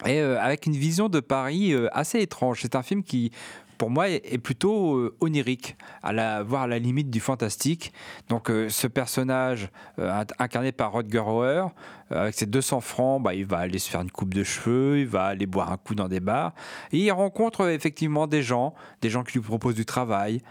[0.05, 2.59] et avec une vision de Paris assez étrange.
[2.61, 3.31] C'est un film qui,
[3.77, 7.93] pour moi, est, plutôt euh, onirique, à la, voire à la limite du fantastique.
[8.29, 11.67] Donc, euh, ce personnage euh, incarné par Rodger Hauer,
[12.09, 15.07] avec ses 200 francs, bah, il va aller se faire une coupe de cheveux, il
[15.07, 16.53] va aller boire un coup dans des bars,
[16.91, 20.41] et il rencontre effectivement des gens, des gens qui lui proposent du travail,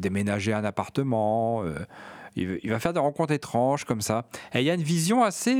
[0.00, 1.62] déménager un appartement.
[2.34, 4.26] il, il va faire des rencontres étranges comme ça.
[4.52, 5.54] Et il y a une vision assez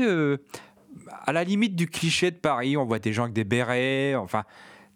[1.25, 2.77] à la limite du cliché de Paris.
[2.77, 4.43] On voit des gens avec des bérets, enfin,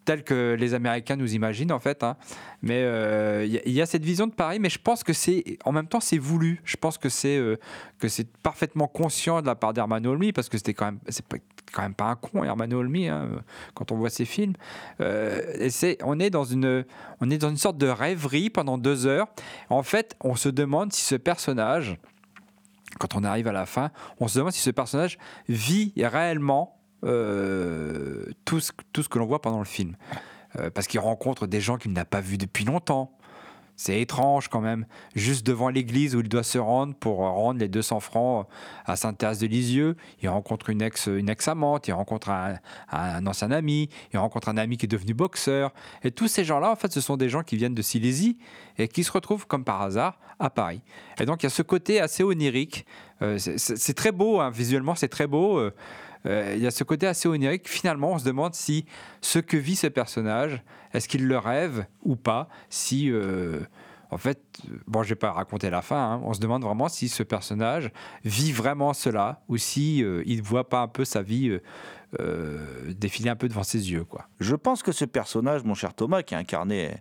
[0.07, 2.01] tel que les Américains nous imaginent en fait.
[2.01, 2.15] hein.
[2.61, 5.57] Mais euh, il il y a cette vision de Paris, mais je pense que c'est,
[5.65, 6.61] en même temps, c'est voulu.
[6.63, 7.57] Je pense que c'est euh,
[7.99, 11.25] que c'est parfaitement conscient de la part d'Hermano Olmi, parce que c'était quand même, c'est
[11.73, 13.29] quand même pas un con, Hermano Olmi, hein,
[13.73, 14.53] quand on voit ses films.
[15.01, 16.85] Euh, et c'est, on est dans une,
[17.19, 19.27] on est dans une sorte de rêverie pendant deux heures.
[19.69, 21.97] En fait, on se demande si ce personnage
[22.99, 28.25] quand on arrive à la fin, on se demande si ce personnage vit réellement euh,
[28.45, 29.95] tout, ce, tout ce que l'on voit pendant le film.
[30.59, 33.11] Euh, parce qu'il rencontre des gens qu'il n'a pas vus depuis longtemps.
[33.79, 34.87] C'est étrange quand même.
[35.13, 38.47] Juste devant l'église où il doit se rendre pour rendre les 200 francs
[38.85, 42.55] à Sainte-Thérèse de Lisieux, il rencontre une ex, une ex-amante, il rencontre un,
[42.91, 45.73] un ancien ami, il rencontre un ami qui est devenu boxeur.
[46.01, 48.39] Et tous ces gens-là, en fait, ce sont des gens qui viennent de Silésie
[48.79, 50.81] et qui se retrouvent comme par hasard à Paris.
[51.19, 52.83] Et donc il y a ce côté assez onirique.
[53.21, 55.57] Euh, c'est- très beau, hein, visuellement c'est très beau.
[55.57, 55.71] Euh, euh,
[56.27, 57.67] il y a ce côté assez onirique.
[57.69, 58.85] Finalement, on se demande si
[59.21, 60.61] ce que vit ce personnage,
[60.93, 63.59] est-ce qu'il le rêve ou pas Si, euh,
[64.09, 66.13] en fait, euh, bon, je vais pas raconter la fin.
[66.13, 67.91] hein, on se demande vraiment si ce personnage
[68.23, 71.61] vit vraiment cela ou si euh, il voit pas un peu sa vie euh,
[72.19, 74.27] euh, défiler un peu devant ses yeux, quoi.
[74.39, 76.95] Je pense que ce personnage, mon cher Thomas, qui est incarné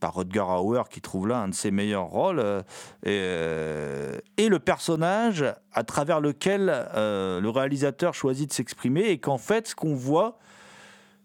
[0.00, 2.62] par Rutger Hauer, qui trouve là un de ses meilleurs rôles, euh,
[3.06, 9.38] euh, est le personnage à travers lequel euh, le réalisateur choisit de s'exprimer et qu'en
[9.38, 10.38] fait, ce qu'on voit,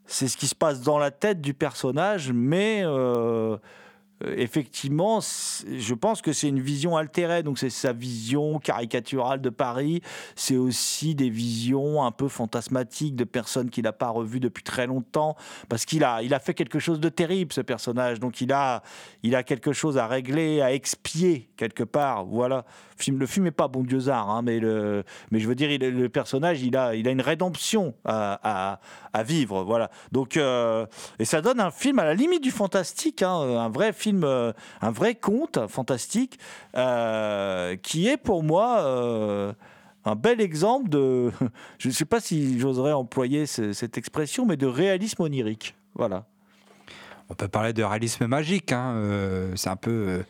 [0.06, 2.84] c'est ce qui se passe dans la tête du personnage, mais
[4.36, 7.44] effectivement, c'est- je pense que c'est une vision altérée.
[7.44, 10.02] Donc, c'est sa vision caricaturale de Paris.
[10.36, 14.88] C'est aussi des visions un peu fantasmatiques de personnes qu'il n'a pas revues depuis très
[14.88, 15.36] longtemps.
[15.70, 18.20] Parce qu'il a, il a fait quelque chose de terrible, ce personnage.
[18.20, 18.82] Donc, il a,
[19.24, 22.26] il a quelque chose à régler, à expier, quelque part.
[22.26, 22.66] Voilà.
[23.08, 24.60] Le film n'est pas bon Dieu hein, mais,
[25.32, 28.80] mais je veux dire, le personnage, il a, il a une rédemption à-
[29.16, 29.64] à vivre.
[29.64, 29.90] Voilà.
[30.12, 30.86] Donc, euh,
[31.20, 34.52] et ça donne un film à la limite du fantastique, hein, un vrai film, euh,
[34.82, 36.38] un vrai conte fantastique,
[36.76, 39.56] euh, qui est pour moi
[40.08, 41.32] un bel exemple de,
[41.80, 45.76] je ne sais pas si j'oserais employer ce- cette expression, mais de réalisme onirique.
[45.96, 46.26] Voilà.
[47.30, 48.72] On peut parler de réalisme magique.
[48.72, 49.02] hein,
[49.56, 50.24] c'est un peu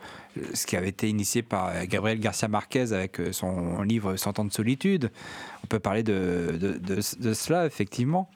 [0.53, 4.53] ce qui avait été initié par Gabriel Garcia Marquez avec son livre Cent ans de
[4.53, 5.11] solitude.
[5.65, 7.01] On peut parler de
[7.33, 8.29] cela, effectivement.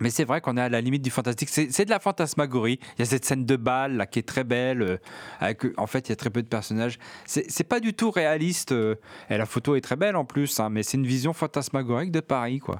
[0.00, 1.48] Mais c'est vrai qu'on est à la limite du fantastique.
[1.48, 2.78] C'est de la fantasmagorie.
[2.96, 4.82] Il y a cette scène de bal là qui est très belle.
[4.82, 4.96] euh,
[5.42, 6.98] euh, en fait, il y a très peu de personnages.
[7.24, 8.72] C'est pas du tout réaliste.
[8.72, 8.96] euh,
[9.30, 10.60] et la photo est très belle en plus.
[10.60, 12.78] hein, mais c'est une vision fantasmagorique de Paris, quoi.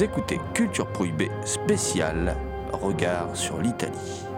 [0.00, 2.36] Écoutez Culture Prohibée spéciale
[2.72, 4.33] Regard sur l'Italie.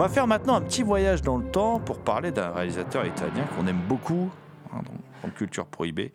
[0.00, 3.66] Va faire maintenant un petit voyage dans le temps pour parler d'un réalisateur italien qu'on
[3.66, 4.30] aime beaucoup
[4.72, 6.14] hein, dans, dans Culture Prohibée,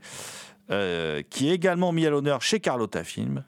[0.71, 3.43] euh, qui est également mis à l'honneur chez Carlotta Film.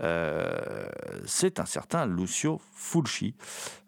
[0.00, 0.86] Euh,
[1.26, 3.34] c'est un certain Lucio Fulci.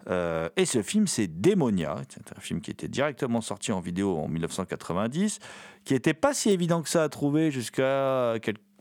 [0.09, 1.99] Euh, et ce film, c'est Démonia.
[2.09, 5.39] C'est un film qui était directement sorti en vidéo en 1990,
[5.85, 8.35] qui n'était pas si évident que ça à trouver jusqu'à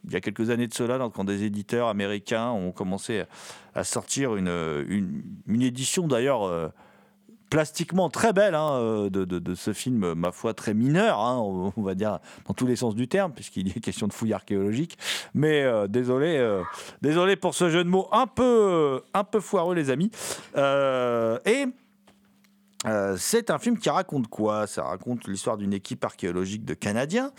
[0.06, 3.24] il y a quelques années de cela, quand des éditeurs américains ont commencé
[3.76, 4.50] à sortir une,
[4.88, 6.70] une, une édition d'ailleurs euh,
[7.54, 11.38] plastiquement très belle hein, euh, de, de- ce film, ma foi, très mineur, hein,
[11.78, 14.98] on, va dire dans tous les sens du terme, puisqu'il est question de fouilles archéologiques.
[15.36, 16.64] Mais euh, désolé, euh,
[17.04, 20.10] désolé pour ce jeu de mots un peu, un peu foireux, les amis.
[20.56, 21.66] Et
[22.86, 24.68] euh, c'est un film qui raconte quoi?
[24.68, 27.32] Ça raconte l'histoire d'une équipe archéologique de Canadiens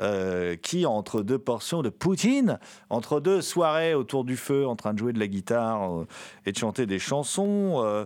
[0.00, 2.58] euh, qui, entre deux portions de Poutine,
[2.90, 6.06] entre deux soirées autour du feu, en train de jouer de la guitare euh,
[6.46, 8.04] et de chanter des chansons,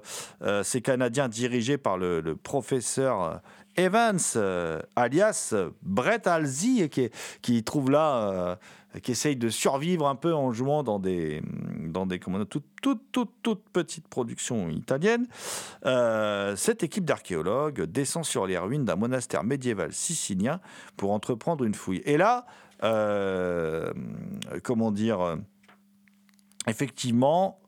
[0.63, 3.41] ces Canadiens dirigés par le, professeur
[3.79, 8.57] Evans, euh, alias Brett Halsey, qui, trouve là, euh,
[9.01, 11.43] qui essaye de survivre un peu en jouant dans des,
[11.87, 15.27] dans des toutes, petites productions italiennes.
[15.87, 20.61] Euh, cette équipe d'archéologues descend sur les ruines d'un monastère médiéval sicilien
[20.97, 22.03] pour entreprendre une fouille.
[22.05, 22.47] Et là,
[22.83, 23.93] euh,
[24.63, 25.37] comment dire, euh,
[26.67, 27.61] effectivement,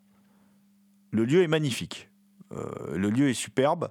[1.12, 2.08] le lieu est magnifique.
[2.52, 3.90] Euh, le lieu est superbe.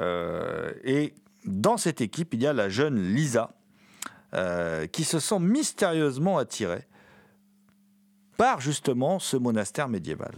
[0.00, 1.14] Euh, et
[1.44, 3.52] dans cette équipe, il y a la jeune Lisa,
[4.34, 6.86] euh, qui se sent mystérieusement attirée
[8.36, 10.34] par justement ce monastère médiéval.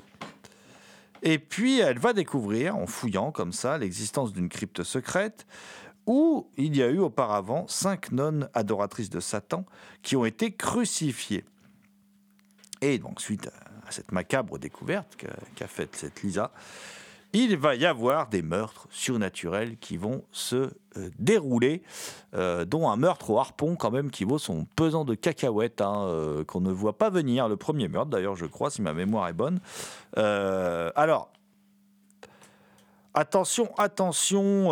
[1.22, 5.46] Et puis elle va découvrir, en fouillant comme ça, l'existence d'une crypte secrète
[6.06, 9.64] où il y a eu auparavant cinq nonnes adoratrices de Satan
[10.02, 11.44] qui ont été crucifiées.
[12.80, 13.48] Et donc, suite
[13.88, 16.52] à cette macabre découverte qu'a qu'a faite cette Lisa,
[17.36, 20.56] il va y avoir des meurtres surnaturels qui vont se
[20.96, 21.82] euh, dérouler,
[22.34, 26.06] euh, dont un meurtre au harpon quand même qui vaut son pesant de cacahuètes, hein,
[26.06, 27.46] euh, qu'on ne voit pas venir.
[27.48, 29.60] Le premier meurtre d'ailleurs, je crois, si ma mémoire est bonne.
[30.16, 31.30] Alors,
[33.12, 34.70] attention, attention,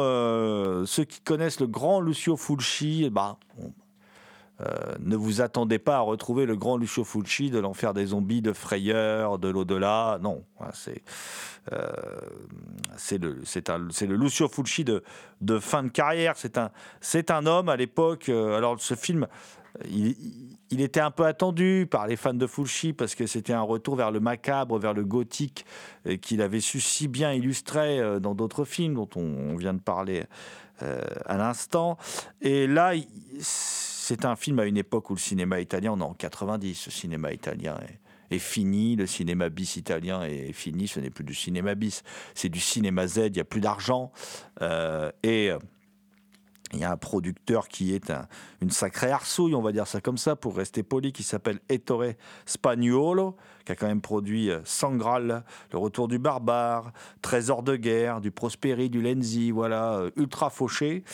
[0.86, 3.36] ceux qui connaissent le grand Lucio Fulci, bah,
[4.61, 8.40] euh, ne vous attendez pas à retrouver le grand Lucio Fulci de l'enfer des zombies,
[8.40, 10.18] de Frayeur, de l'au-delà.
[10.22, 11.02] Non, hein, c'est
[11.72, 11.90] euh,
[12.96, 15.02] c'est le, Lucio Fulci de,
[15.59, 16.34] fin de carrière.
[16.36, 18.28] C'est un, homme à l'époque.
[18.28, 19.26] euh, alors ce film,
[19.90, 23.96] il, était un peu attendu par les fans de Fulci parce que c'était un retour
[23.96, 25.66] vers le macabre, vers le gothique
[26.22, 30.24] qu'il avait su si bien illustrer dans d'autres films dont on, vient de parler
[30.80, 31.96] à l'instant.
[32.40, 32.92] Et là,
[34.05, 36.92] c'est un film à une époque où le cinéma italien, on est en 90, le
[36.92, 37.78] cinéma italien
[38.30, 42.02] est, fini, le cinéma bis italien est fini, ce n'est plus du cinéma bis,
[42.34, 44.12] c'est du cinéma Z, il n'y a plus d'argent.
[44.61, 45.59] Euh, et euh,
[46.75, 48.27] il y a un producteur qui est un-
[48.61, 52.12] une sacrée arsouille, on va dire ça comme ça, pour rester poli, qui s'appelle Ettore
[52.47, 58.20] Spagnuolo, qui a quand même produit euh, Sangral, Le Retour du Barbare, Trésor de guerre,
[58.20, 61.05] du Prosperi, du Lenzi, voilà, euh, ultra fauché,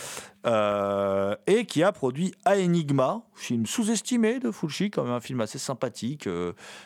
[0.46, 5.40] euh, et qui a produit A Enigma, film sous-estimé de Fulci, quand même un film
[5.40, 6.28] assez sympathique,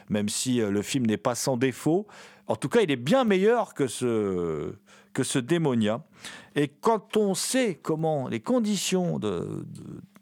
[0.08, 2.06] même si le film n'est pas sans défaut.
[2.46, 4.74] En tout cas, il est bien meilleur que ce,
[5.12, 6.02] que ce Démonia.
[6.56, 9.66] Et quand on sait comment les conditions de,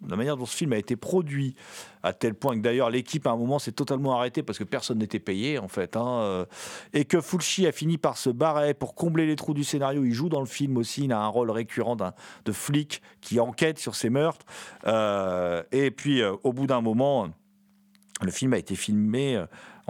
[0.08, 1.54] la manière dont ce film a été produit,
[2.02, 4.98] à tel point que d'ailleurs l'équipe à un moment s'est totalement arrêtée parce que personne
[4.98, 6.44] n'était payé en fait, hein, euh,
[6.92, 10.04] et que Fulci a fini par se barrer pour combler les trous du scénario.
[10.04, 13.78] Il joue dans le film aussi, il a un rôle récurrent de flic qui enquête
[13.78, 14.46] sur ces meurtres.
[14.86, 17.28] Euh, et puis euh, au bout d'un moment,
[18.22, 19.44] le film a été filmé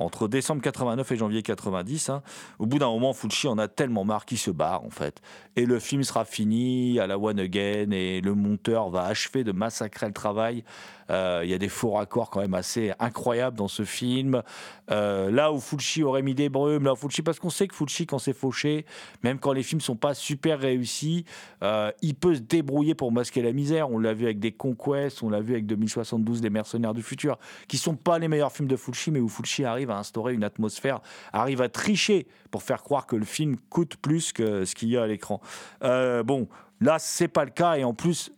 [0.05, 2.11] entre décembre 89 et janvier 90.
[2.11, 2.22] hein.
[2.59, 5.20] Au bout d'un moment, Fulci en a tellement marre qu'il se barre en fait.
[5.57, 9.53] Et le film sera fini à la one again et le monteur va achever de
[9.53, 10.64] massacrer le travail.
[11.13, 14.43] Euh, Il y a des faux raccords quand même assez incroyables dans ce film.
[14.91, 17.75] Euh, là où Fulci aurait mis des brumes, là où Fulci, parce qu'on sait que
[17.75, 18.87] Fulci, quand c'est fauché,
[19.23, 21.25] même quand les films sont pas super réussis,
[21.63, 23.91] euh, il peut se débrouiller pour masquer la misère.
[23.91, 27.39] On l'a vu avec des Conquests, on l'a vu avec 2072, Les Mercenaires du Futur,
[27.69, 30.45] qui sont pas les meilleurs films de Fulci, mais où Fulci arrive à instaurer une
[30.45, 31.01] atmosphère,
[31.33, 34.97] arrive à tricher pour faire croire que le film coûte plus que ce qu'il y
[34.97, 35.41] a à l'écran.
[35.81, 36.49] Bon,
[36.81, 38.33] là, c'est pas le cas, et en plus,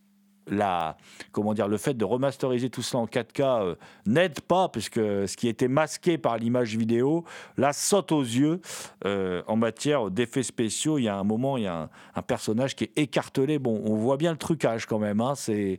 [0.49, 0.97] la,
[1.33, 3.75] comment dire, le fait de remasteriser tout cela en 4K euh,
[4.07, 7.25] n'aide pas, puisque ce qui était masqué par l'image vidéo,
[7.57, 8.61] là, saute aux yeux
[9.05, 10.99] euh, en matière d'effets spéciaux.
[10.99, 13.59] Il y a un moment, il y a un, personnage qui est écartelé.
[13.59, 15.21] Bon, on voit bien le trucage quand même.
[15.21, 15.35] hein.
[15.35, 15.79] C'est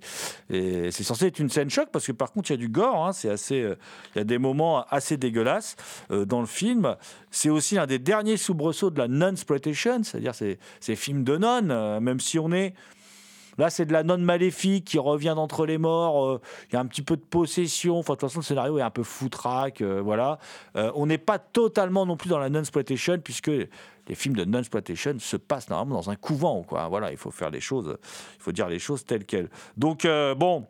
[0.92, 3.06] censé être une scène choc, parce que par contre, il y a du gore.
[3.06, 3.14] hein.
[3.14, 3.76] C'est assez, euh,
[4.16, 5.76] il y a des moments assez dégueulasses
[6.10, 6.96] dans le film.
[7.32, 12.00] C'est aussi un des derniers soubresauts de la non-exploitation, c'est-à-dire ces, ces films de non,
[12.00, 12.74] même si on est
[13.58, 16.26] Là, c'est de la non maléfique qui revient d'entre les morts.
[16.26, 18.00] euh, Il y a un petit peu de possession.
[18.00, 19.82] Enfin, de toute façon, le scénario est un peu foutraque.
[19.82, 20.40] euh, voilà.
[20.76, 25.16] Euh, on n'est pas totalement non plus dans la non-exploitation, puisque les films de non-exploitation
[25.20, 26.64] se passent normalement dans un couvent.
[26.64, 26.88] Quoi.
[26.88, 27.98] Voilà, il faut faire les choses,
[28.36, 29.50] il faut dire les choses telles quelles.
[29.78, 30.66] Donc, bon,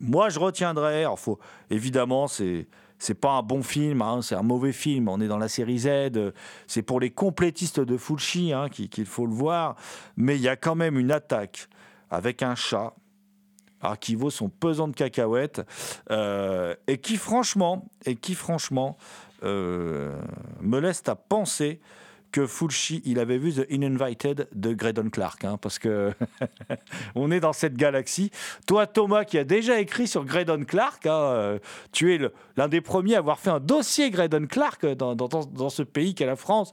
[0.00, 1.00] moi, je retiendrai.
[1.00, 1.38] Alors, faut,
[1.70, 2.66] évidemment, c'est.
[3.00, 5.08] C'est pas un bon film, hein, c'est un mauvais film.
[5.08, 5.86] On est dans la série Z.
[5.88, 6.32] euh,
[6.66, 9.74] C'est pour les complétistes de Fulci hein, qu'il faut le voir.
[10.16, 11.68] Mais il y a quand même une attaque
[12.10, 12.94] avec un chat
[13.80, 15.62] alors, qui vaut son pesant de cacahuètes
[16.10, 18.98] euh, et qui franchement, et qui franchement
[19.44, 20.20] euh,
[20.60, 21.80] me laisse à penser
[22.32, 26.12] que Fulci, il avait vu The Uninvited de Graydon Clark, hein, parce que
[27.14, 28.30] on est dans cette galaxie.
[28.66, 31.58] Toi, Thomas, qui a déjà écrit sur Graydon Clark, hein, euh,
[31.92, 32.20] tu es
[32.56, 36.26] l'un des premiers à avoir fait un dossier Graydon Clark dans- dans ce pays qu'est
[36.26, 36.72] la France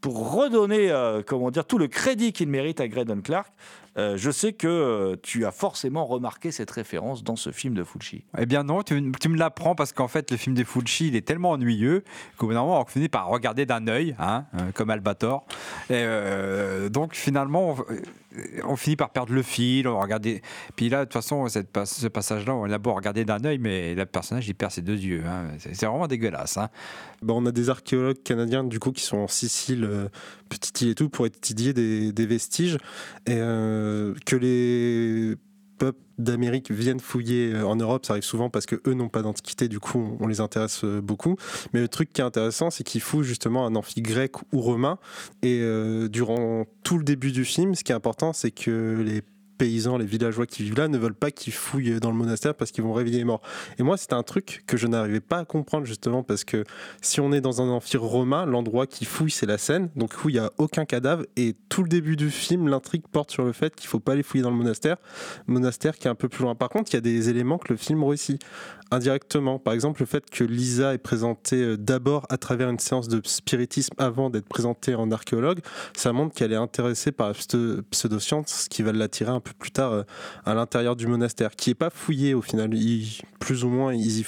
[0.00, 3.52] pour redonner, euh, comment dire, tout le crédit qu'il mérite à Graydon Clark.
[3.98, 7.84] Euh, je sais que euh, tu as forcément remarqué cette référence dans ce film de
[7.84, 8.24] Fulci.
[8.38, 11.16] Eh bien non, tu, tu me l'apprends parce qu'en fait le film des Fulci il
[11.16, 12.02] est tellement ennuyeux
[12.38, 15.44] qu'au bout d'un moment on finit par regarder d'un œil, hein, euh, comme Albator.
[15.90, 20.40] Et euh, donc finalement on, on finit par perdre le fil, on regarder.
[20.74, 23.94] Puis là de toute façon cette ce passage-là on a beau regarder d'un œil mais
[23.94, 25.22] le personnage il perd ses deux yeux.
[25.26, 25.48] hein.
[25.58, 26.56] C'est vraiment dégueulasse.
[26.56, 26.70] hein.
[27.20, 30.08] Bah, on a des archéologues canadiens du coup qui sont en Sicile, euh,
[30.48, 32.76] petite île et tout, pour étudier des, des vestiges
[33.26, 33.81] et euh,
[34.24, 35.36] que les
[35.78, 39.22] peuples d'Amérique viennent fouiller euh, en Europe, ça arrive souvent parce que eux n'ont pas
[39.22, 41.36] d'antiquité, du coup on, les intéresse euh, beaucoup.
[41.72, 44.98] Mais le truc qui est intéressant, c'est qu'ils fouillent justement un amphi grec ou romain
[45.42, 49.22] et euh, durant tout le début du film, ce qui est important, c'est que les
[49.62, 52.84] les villageois qui vivent là ne veulent pas qu'ils fouillent dans le monastère parce qu'ils
[52.84, 53.42] vont réveiller les morts.
[53.78, 56.64] Et moi, c'était un truc que je n'arrivais pas à comprendre justement parce que
[57.00, 59.90] si on est dans un amphire romain, l'endroit qui fouille, c'est la Seine.
[59.96, 61.24] Donc, où il n'y a aucun cadavre.
[61.36, 64.22] Et tout le début du film, l'intrigue porte sur le fait qu'il faut pas aller
[64.22, 64.96] fouiller dans le monastère.
[65.46, 66.54] Monastère qui est un peu plus loin.
[66.54, 68.42] Par contre, il y a des éléments que le film réussit
[68.92, 69.58] indirectement.
[69.58, 73.20] Par exemple, le fait que Lisa est présentée euh, d'abord à travers une séance de
[73.24, 75.60] spiritisme avant d'être présentée en archéologue,
[75.94, 79.52] ça montre qu'elle est intéressée par la pseudo- pseudoscience, ce qui va l'attirer un peu
[79.58, 80.02] plus tard euh,
[80.44, 82.70] à l'intérieur du monastère, qui est pas fouillé au final.
[83.40, 84.24] Plus ou moins, ils y.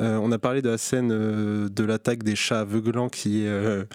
[0.00, 3.86] Euh, on a parlé de la scène de l'attaque des chats aveuglants qui est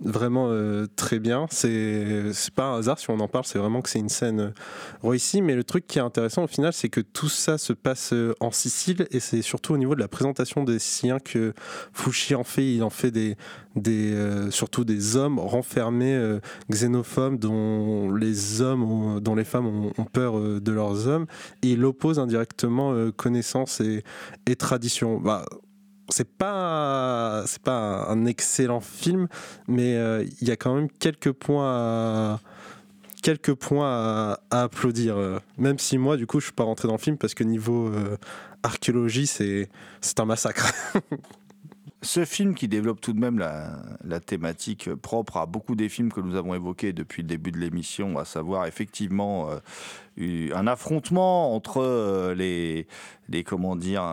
[0.00, 1.46] vraiment euh, très bien.
[1.50, 4.40] C'est c'est pas un hasard si on en parle, c'est vraiment que c'est une scène
[4.40, 4.50] euh,
[5.02, 5.42] réussie.
[5.42, 8.34] Mais le truc qui est intéressant au final, c'est que tout ça se passe euh,
[8.40, 11.52] en Sicile et c'est surtout au niveau de la présentation des Siciliens que
[11.92, 12.74] Fouchi en fait.
[12.74, 13.36] Il en fait des,
[14.50, 16.38] surtout des hommes renfermés,
[16.70, 21.26] xénophobes, dont les hommes, ont- dont les femmes ont, peur de leurs hommes.
[21.62, 24.02] Il oppose indirectement connaissance et,
[24.46, 25.20] et tradition.
[25.20, 25.44] Bah,
[26.08, 29.28] c'est pas c'est pas un excellent film
[29.66, 32.40] mais euh, il y a quand même quelques points à,
[33.22, 36.94] quelques points à, applaudir euh, même si moi du coup je suis pas rentré dans
[36.94, 38.16] le film parce que niveau euh,
[38.62, 39.68] archéologie c'est
[40.00, 40.72] c'est un massacre.
[42.00, 46.20] Ce film qui développe tout de même la, thématique propre à beaucoup des films que
[46.20, 49.50] nous avons évoqués depuis le début de l'émission, à savoir effectivement
[50.16, 52.86] un affrontement entre les,
[53.28, 54.04] les comment dire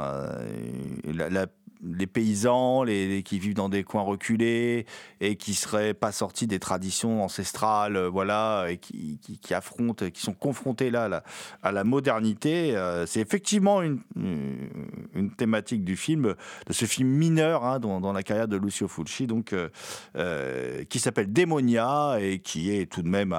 [1.83, 4.85] les paysans, les, qui vivent dans des coins reculés
[5.21, 10.33] et qui seraient pas sortis des traditions ancestrales, euh, voilà, et qui, affrontent, qui sont
[10.33, 11.23] confrontés là
[11.61, 12.75] à la, modernité.
[12.75, 14.69] Euh, c'est effectivement une, une,
[15.13, 16.35] une thématique du film,
[16.67, 19.69] de ce film mineur hein, dans, dans la carrière de Lucio Fulci, donc euh,
[20.15, 23.35] euh, qui s'appelle Démonia et qui est tout de même,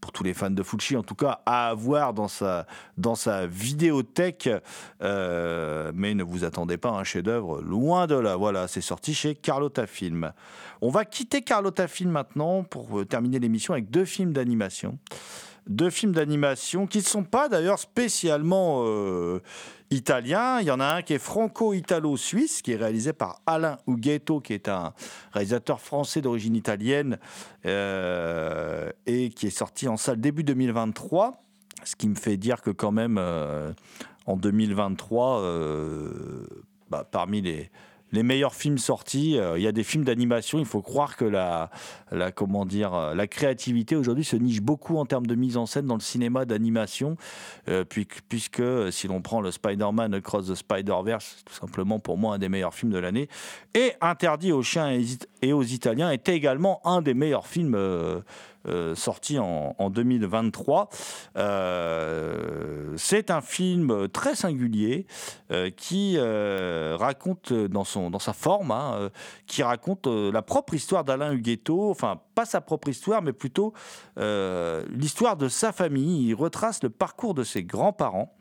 [0.00, 2.66] pour tous les fans de Fulci en tout cas, à avoir dans sa,
[2.96, 4.48] dans sa vidéothèque.
[5.02, 8.36] Euh, mais ne vous attendez pas à un chef-d'œuvre, loin de là.
[8.36, 10.32] Voilà, c'est sorti chez Carlotta Film.
[10.82, 14.98] On va quitter Carlotta Film maintenant pour euh, terminer l'émission avec deux films d'animation.
[15.66, 19.40] Deux films d'animation qui ne sont pas d'ailleurs spécialement euh,
[19.90, 20.58] italiens.
[20.60, 24.52] Il y en a un qui est franco-italo-suisse, qui est réalisé par Alain Huguetto, qui
[24.52, 24.92] est un
[25.32, 27.18] réalisateur français d'origine italienne
[27.66, 31.44] euh, et qui est sorti en salle début 2023.
[31.84, 33.18] Ce qui me fait dire que quand même,
[34.30, 36.46] en 2023, euh,
[36.90, 37.70] bah, parmi les,
[38.12, 39.38] les meilleurs films sortis.
[39.38, 40.58] Euh, Il y a des films d'animation.
[40.58, 41.70] Il faut croire que la,
[42.10, 45.66] la comment dire, euh, la créativité aujourd'hui se niche beaucoup en termes de mise en
[45.66, 47.16] scène dans le cinéma d'animation,
[47.68, 52.18] euh, puis- puisque si l'on prend le Spider-Man Across the Spider-Verse, c'est tout simplement pour
[52.18, 53.28] moi un des meilleurs films de l'année,
[53.74, 54.98] et Interdit aux chiens
[55.42, 57.76] et aux Italiens était également un des meilleurs films.
[58.68, 60.90] Euh, sorti en, en 2023.
[61.36, 65.06] Euh, c'est un film très singulier
[65.50, 69.10] euh, qui raconte dans, sa forme, hein,
[69.46, 73.72] qui raconte la propre histoire d'Alain Huguetto, enfin pas sa propre histoire, mais plutôt
[74.16, 76.28] l'histoire de sa famille.
[76.28, 78.36] Il retrace le parcours de ses grands-parents.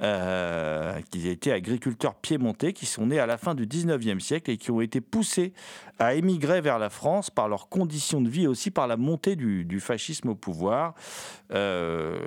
[0.00, 4.56] Euh, qui étaient agriculteurs piémontais, qui sont nés à la fin du 19e siècle et
[4.56, 5.52] qui ont été poussés
[6.00, 9.80] à émigrer vers la France par leurs conditions de vie aussi par la montée du,
[9.80, 10.94] fascisme au pouvoir.
[11.52, 12.18] Euh,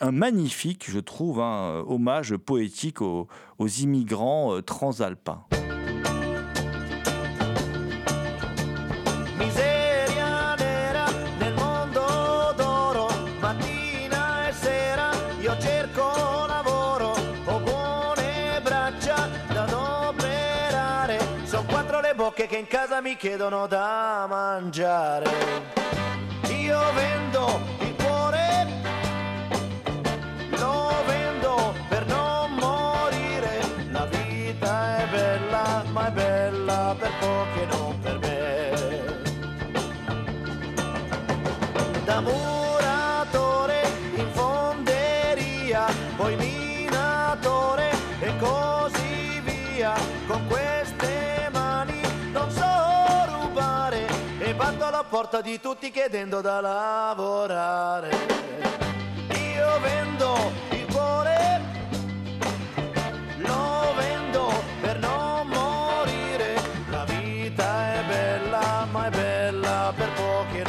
[0.00, 3.26] un magnifique, je trouve, un hommage poétique aux,
[3.58, 5.44] aux immigrants euh, transalpins.
[22.46, 25.28] Bocche che in casa mi chiedono da mangiare.
[26.48, 27.60] Io vendo
[55.16, 58.10] porta di tutti chiedendo da lavorare.
[59.30, 61.60] Io vendo il cuore,
[63.36, 64.52] lo vendo
[64.82, 66.56] per non morire.
[66.90, 70.65] La vita è bella, ma è bella per pochi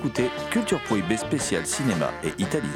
[0.00, 2.68] écoutez Culture Prohibée spéciale cinéma et Italie.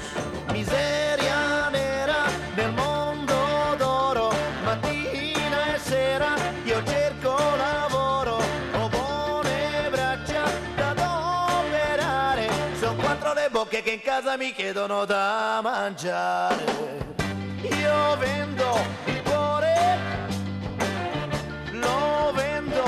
[0.53, 3.35] Miseria nera nel mondo
[3.79, 4.31] d'oro,
[4.62, 8.37] mattina e sera io cerco lavoro,
[8.79, 10.43] ho buone braccia
[10.77, 12.49] da adoperare,
[12.79, 16.64] sono quattro le bocche che in casa mi chiedono da mangiare.
[17.62, 19.99] Io vendo il cuore,
[21.70, 22.83] lo vendo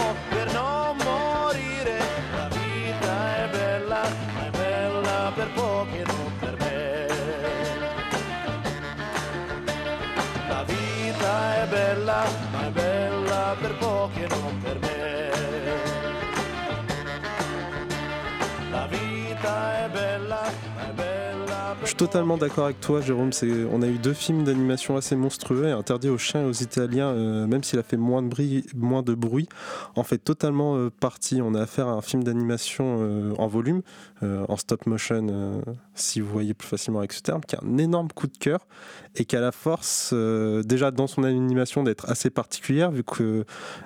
[21.96, 23.30] totalement d'accord avec toi, Jérôme.
[23.72, 27.08] On a eu deux films d'animation assez monstrueux et interdit aux chiens et aux Italiens,
[27.08, 29.48] euh, même s'il a fait moins de, bruit,
[29.94, 31.40] en fait totalement euh, partie.
[31.40, 33.80] On a affaire à un film d'animation euh, en volume,
[34.22, 35.62] euh, en stop motion,
[35.94, 38.66] si vous voyez plus facilement avec ce terme, qui a un énorme coup de cœur
[39.14, 43.44] et qui a la force, déjà dans son animation, d'être assez particulière, vu que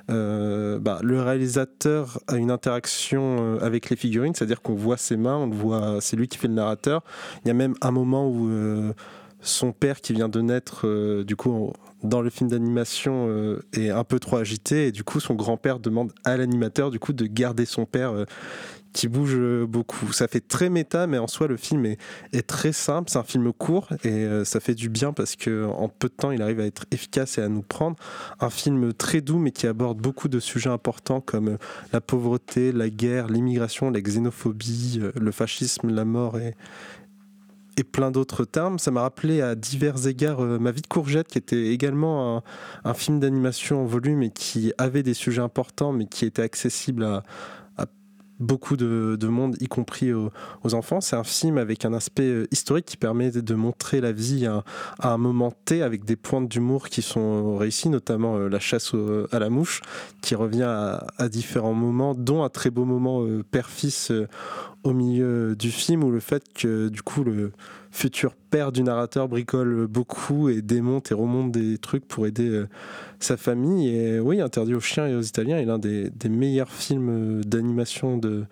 [0.09, 5.49] bah, le réalisateur a une interaction avec les figurines, c'est-à-dire qu'on voit ses mains,
[6.01, 7.03] c'est lui qui fait le narrateur.
[7.45, 8.93] Il y a même un moment où euh,
[9.41, 11.73] son père qui vient de naître, euh, du coup,
[12.03, 15.79] dans le film d'animation, euh, est un peu trop agité et du coup, son grand-père
[15.81, 18.13] demande à l'animateur, du coup, de garder son père.
[18.93, 19.39] qui bouge
[19.69, 20.13] beaucoup.
[20.13, 23.09] Ça fait très méta, mais en soi, le film est, très simple.
[23.09, 26.33] C'est un film court et ça fait du bien parce que en peu de temps,
[26.33, 27.97] il arrive à être efficace et à nous prendre.
[28.41, 31.57] Un film très doux, mais qui aborde beaucoup de sujets importants comme
[31.93, 36.57] la pauvreté, la guerre, l'immigration, la xénophobie, le fascisme, la mort et,
[37.81, 38.79] et plein d'autres termes.
[38.79, 42.43] Ça m'a rappelé à divers égards euh, Ma vie de courgette, qui était également un,
[42.85, 47.05] un film d'animation en volume et qui avait des sujets importants, mais qui était accessible
[47.05, 47.23] à, à
[48.41, 50.31] beaucoup de, de monde, y compris aux,
[50.73, 51.01] enfants.
[51.01, 54.65] C'est un film avec un aspect euh, historique qui permet de montrer la vie à,
[55.01, 58.95] un moment T, avec des pointes d'humour qui sont réussis, notamment euh, la chasse
[59.31, 59.83] à la mouche,
[60.23, 64.13] qui revient à, à différents moments, dont un très beau moment euh, père-fils
[64.83, 67.53] au milieu du film, où le fait que du coup le
[67.91, 72.69] futur père du narrateur bricole beaucoup et démonte et remonte des trucs pour aider euh,
[73.19, 73.89] sa famille.
[73.89, 78.17] Et oui, Interdit aux chiens et aux Italiens est l'un des, meilleurs films euh, d'animation
[78.17, 78.45] de,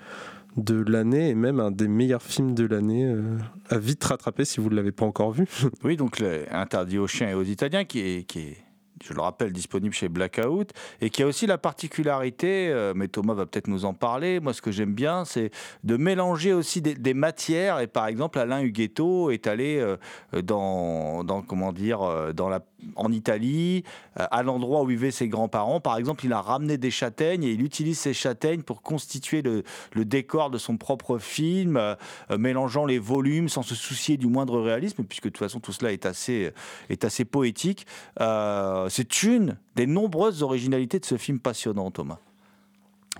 [0.56, 3.38] de l'année et même un des meilleurs films de l'année euh,
[3.70, 5.46] à vite rattraper si vous ne l'avez pas encore vu.
[5.84, 8.67] Oui, donc interdit aux chiens et aux Italiens, qui est,
[9.02, 13.34] je le rappelle, disponible chez Blackout, et qui a aussi la particularité, euh, mais Thomas
[13.34, 15.50] va peut-être nous en parler, moi ce que j'aime bien, c'est
[15.84, 19.96] de mélanger aussi des, matières, et par exemple Alain Huguetto est allé euh,
[20.42, 22.60] dans, dans, comment dire, euh, dans la,
[22.96, 23.84] en Italie,
[24.18, 27.50] euh, à l'endroit où vivaient ses grands-parents, par exemple, il a ramené des châtaignes, et
[27.50, 29.64] il utilise ces châtaignes pour constituer le,
[30.04, 31.94] décor de son propre film, euh,
[32.30, 35.72] euh, mélangeant les volumes sans se soucier du moindre réalisme, puisque de toute façon tout
[35.72, 36.50] cela est assez,
[36.88, 37.86] est assez poétique.
[38.18, 42.18] C'est une des nombreuses originalités de ce film passionnant, Thomas.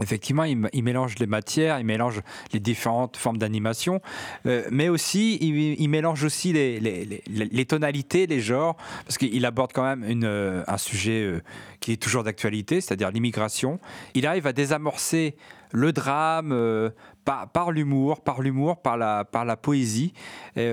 [0.01, 2.20] Effectivement, il, mélange les matières, il mélange
[2.53, 4.01] les différentes formes d'animation,
[4.46, 10.22] euh, mais aussi il, mélange aussi les, tonalités, les genres, parce qu'il aborde quand même
[10.24, 11.42] euh, un sujet euh,
[11.80, 13.80] qui est toujours d'actualité, c'est-à-dire l'immigration.
[14.14, 15.34] Il arrive à désamorcer
[15.72, 16.90] le drame
[17.24, 20.14] par, l'humour, par l'humour, par la, poésie.
[20.57, 20.72] Et,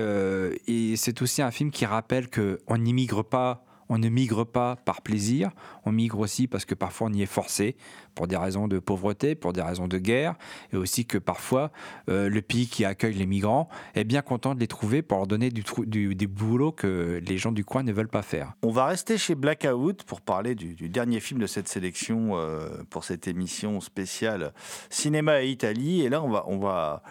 [0.68, 3.65] et c'est aussi un film qui rappelle qu'on n'immigre pas.
[3.88, 5.50] On ne migre pas par plaisir,
[5.84, 7.76] on migre aussi parce que parfois on y est forcé,
[8.14, 10.34] pour des raisons de pauvreté, pour des raisons de guerre,
[10.72, 11.70] et aussi que parfois
[12.08, 15.26] euh, le pays qui accueille les migrants est bien content de les trouver pour leur
[15.26, 18.54] donner du, du, des boulots que les gens du coin ne veulent pas faire.
[18.62, 23.04] On va rester chez Blackout pour parler du, dernier film de cette sélection euh, pour
[23.04, 24.52] cette émission spéciale
[24.90, 26.02] Cinéma et Italie.
[26.02, 27.02] Et là, on va, on va,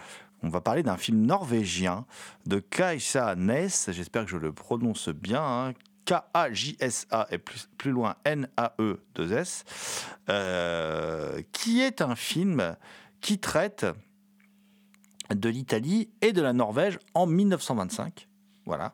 [0.44, 2.06] on va parler d'un film norvégien
[2.46, 3.90] de Kaisa Ness.
[3.92, 5.42] J'espère que je le prononce bien.
[5.42, 5.74] hein.
[6.06, 9.66] K-A-J-S-A et plus, plus loin N-A-E-2-S,
[10.30, 12.76] euh, qui est un film
[13.22, 13.86] qui traite
[15.34, 18.28] de l'Italie et de la Norvège en 1925.
[18.66, 18.94] Voilà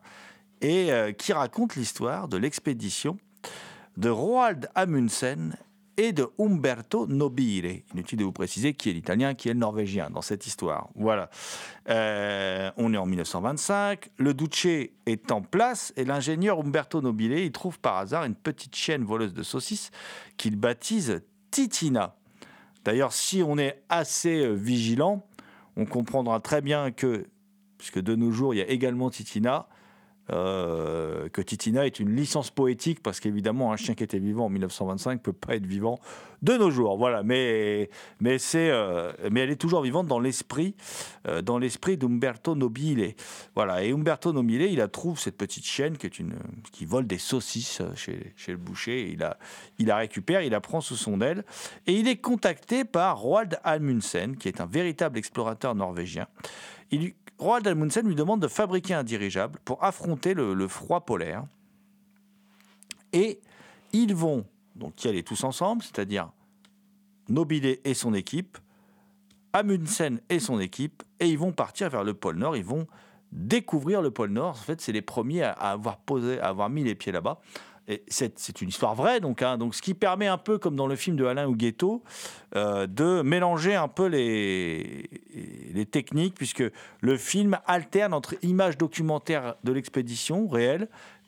[0.62, 3.18] et euh, qui raconte l'histoire de l'expédition
[3.98, 5.56] de Roald Amundsen
[6.02, 7.84] et de Umberto Nobile.
[7.94, 10.90] Inutile de vous préciser qui est l'italien, qui est le norvégien dans cette histoire.
[10.96, 11.30] Voilà.
[11.90, 17.52] Euh, on est en 1925, le Duce est en place et l'ingénieur Umberto Nobile, il
[17.52, 19.92] trouve par hasard une petite chienne voleuse de saucisses
[20.38, 21.22] qu'il baptise
[21.52, 22.16] Titina.
[22.84, 25.24] D'ailleurs, si on est assez euh, vigilant,
[25.78, 27.28] on comprendra très bien que,
[27.78, 29.68] puisque de nos jours, il y a également Titina,
[30.30, 34.50] euh, que Titina est une licence poétique parce qu'évidemment un chien qui était vivant en
[34.50, 36.00] 1925 peut pas être vivant
[36.42, 36.96] de nos jours.
[36.98, 40.76] Voilà mais mais c'est euh, mais elle est toujours vivante dans l'esprit
[41.28, 43.16] euh, dans l'esprit d'Umberto Nobile.
[43.56, 46.36] Voilà et Umberto Nobile il a trouve cette petite chienne qui est une
[46.72, 49.10] qui vole des saucisses chez, chez le boucher.
[49.12, 49.38] Il a
[49.80, 51.44] il la récupère il la prend sous son aile.
[51.88, 56.28] Et il est contacté par Roald Amundsen qui est un véritable explorateur norvégien.
[56.92, 61.44] Il Roald Amundsen lui demande de fabriquer un dirigeable pour affronter le, le froid polaire.
[63.14, 63.40] Et
[63.94, 66.32] ils vont donc y aller tous ensemble, c'est-à-dire
[67.30, 68.58] Nobile et son équipe,
[69.54, 72.56] Amundsen et son équipe, et ils vont partir vers le pôle Nord.
[72.56, 72.88] Ils vont
[73.32, 74.52] découvrir le pôle Nord.
[74.52, 77.42] En fait, c'est les premiers à, avoir posé, à avoir mis les pieds là-bas.
[78.08, 80.96] C'est une histoire vraie, donc, hein, donc ce qui permet un peu, comme dans le
[80.96, 82.04] film de Alain Huguetto,
[82.56, 85.10] euh, de mélanger un peu les,
[85.92, 86.64] techniques, puisque
[87.02, 90.88] le film alterne entre images documentaires de l'expédition réelle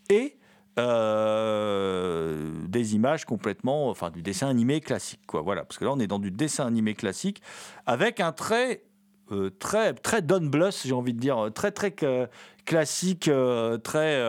[0.10, 0.38] et
[0.80, 5.42] euh, des images complètement, enfin du dessin animé classique, quoi.
[5.42, 7.42] Voilà, parce que là on est dans du dessin animé classique
[7.86, 8.84] avec un trait
[9.32, 12.28] euh, très très Don Bluth, j'ai envie de dire, très très euh,
[12.66, 14.22] classique, euh, très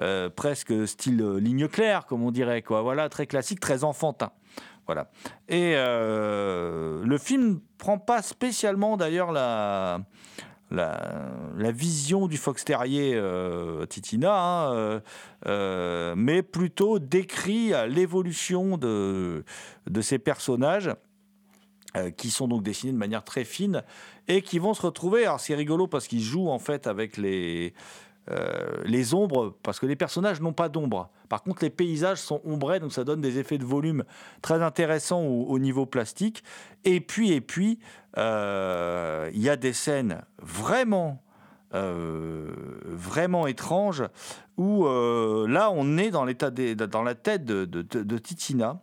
[0.00, 2.80] euh, presque style euh, ligne claire, comme on dirait, quoi.
[2.80, 4.30] Voilà, très classique, très enfantin.
[4.86, 5.10] Voilà.
[5.48, 10.00] Et euh, le film prend pas spécialement d'ailleurs la,
[10.70, 13.20] la, vision du fox terrier
[13.88, 19.44] Titina, hein, mais plutôt décrit l'évolution de,
[19.86, 20.90] de ces personnages.
[22.16, 23.84] qui sont donc dessinés de manière très fine
[24.26, 25.24] et qui vont se retrouver.
[25.24, 27.74] Alors c'est rigolo parce qu'ils jouent en fait avec les,
[28.30, 31.10] euh, les ombres, parce que les personnages n'ont pas d'ombre.
[31.28, 34.04] Par contre, les paysages sont ombrés, donc ça donne des effets de volume
[34.42, 36.44] très intéressants au, au niveau plastique.
[36.84, 37.78] Et puis, et puis,
[38.18, 41.22] euh, il y a des scènes vraiment,
[41.74, 42.50] euh,
[42.84, 44.04] vraiment étranges
[44.56, 48.82] où là, on est dans l'état dans la tête de, Titina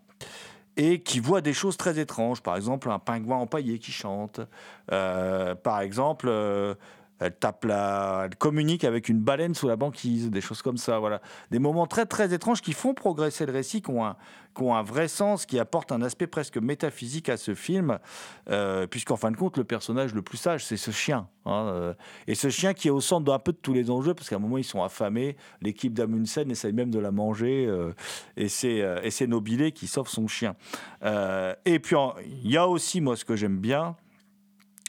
[0.76, 2.41] et qui voit des choses très étranges.
[2.41, 4.41] Par exemple, un pingouin empaillé qui chante.
[4.88, 6.32] Par exemple,
[7.20, 10.99] elle tape la, elle communique avec une baleine sous la banquise, des choses comme ça.
[10.99, 14.15] Voilà, des moments très très étranges qui font progresser le récit, qui ont un,
[14.55, 17.99] qui ont un vrai sens, qui apportent un aspect presque métaphysique à ce film,
[18.49, 21.28] euh, puisqu'en fin de compte, le personnage le plus sage, c'est ce chien.
[21.45, 21.93] hein, euh,
[22.28, 24.36] et ce chien qui est au centre d'un peu de tous les enjeux, parce qu'à
[24.36, 25.38] un moment, ils sont affamés.
[25.61, 27.93] L'équipe d'Amundsen essaye même de la manger, euh,
[28.36, 30.55] et c'est et c'est Nobile qui sauve son chien.
[31.65, 31.95] Et puis,
[32.26, 33.95] il y a aussi, moi, ce que j'aime bien,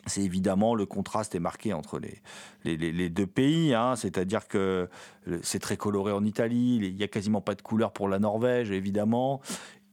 [0.09, 3.97] c'est évidemment le contraste est marqué entre les, les, deux pays, hein.
[3.97, 4.89] c'est-à-dire que
[5.43, 8.71] c'est très coloré en Italie, il n'y a quasiment pas de couleur pour la Norvège,
[8.71, 9.41] évidemment,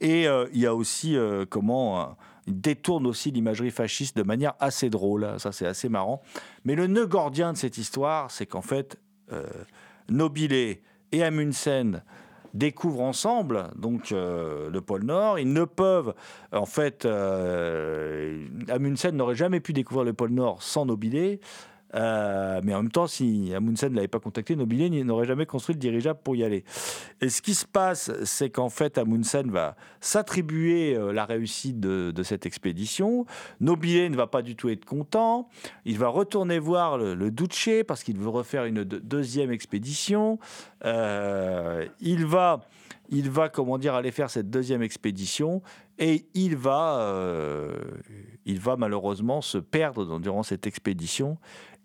[0.02, 2.06] et euh, il y a aussi euh, comment euh,
[2.48, 6.22] détourne aussi l'imagerie fasciste de manière assez drôle, ça c'est assez marrant.
[6.64, 9.00] Mais le nœud gordien de cette histoire, c'est qu'en fait,
[10.10, 10.84] Nobile et
[11.24, 12.04] Amundsen
[12.56, 15.38] découvrent ensemble donc euh, le pôle Nord.
[15.38, 16.14] Ils ne peuvent,
[16.52, 21.40] en fait, euh, Amundsen n'aurait jamais pu découvrir le pôle Nord sans Nobile.
[21.96, 25.76] Euh, mais en même temps, si Amundsen ne l'avait pas contacté, Nobile n'aurait jamais construit
[25.76, 26.64] le dirigeable pour y aller.
[27.22, 32.24] Et ce qui se passe, c'est qu'en fait, Amundsen va s'attribuer euh, la réussite de,
[32.24, 33.26] cette expédition.
[33.60, 35.48] Nobile ne va pas du tout être content.
[35.86, 37.32] Il va retourner voir le, le
[37.84, 40.40] parce qu'il veut refaire une de- deuxième expédition.
[40.84, 42.62] Euh, il va,
[43.10, 45.62] il va, comment dire, aller faire cette deuxième expédition
[46.00, 47.72] et il va,
[48.46, 51.38] il va malheureusement se perdre durant cette expédition.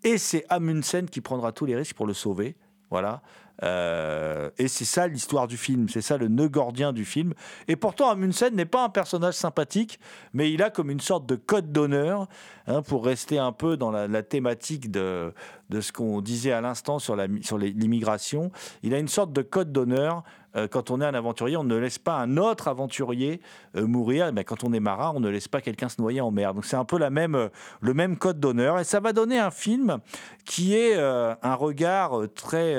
[0.03, 2.55] Et c'est Amundsen qui prendra tous les risques pour le sauver.
[2.89, 3.21] Voilà.
[3.63, 7.33] Euh, et c'est ça l'histoire du film, c'est ça le nœud gordien du film.
[7.67, 9.99] Et pourtant, Amundsen n'est pas un personnage sympathique,
[10.33, 12.27] mais il a comme une sorte de code d'honneur,
[12.67, 15.33] hein, pour rester un peu dans la, thématique de,
[15.71, 18.51] ce qu'on disait à l'instant sur l'immigration.
[18.83, 20.23] Il a une sorte de code d'honneur.
[20.57, 23.39] Euh, quand on est un aventurier, on ne laisse pas un autre aventurier
[23.77, 24.33] euh, mourir.
[24.33, 26.53] Mais quand on est marin, on ne laisse pas quelqu'un se noyer en mer.
[26.53, 28.79] Donc c'est un peu la le même code d'honneur.
[28.79, 29.99] Et ça va donner un film
[30.43, 32.75] qui est un regard très,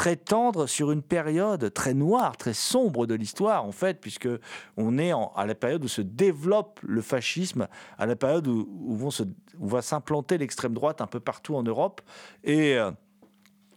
[0.00, 4.30] très tendre sur une période très noire, très sombre de l'histoire, en fait, puisque
[4.78, 8.66] on est en- à la période où se développe le fascisme, à la période où,
[8.96, 9.24] vont se-
[9.58, 12.00] où va s'implanter l'extrême droite un peu partout en Europe.
[12.44, 12.78] Et.
[12.78, 12.90] euh,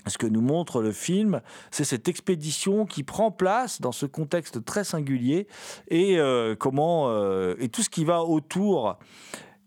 [0.07, 1.39] ce que nous montre le film,
[1.71, 5.47] c'est cette expédition qui prend place dans ce contexte très singulier
[5.87, 8.97] et euh, comment euh, et tout ce qui va autour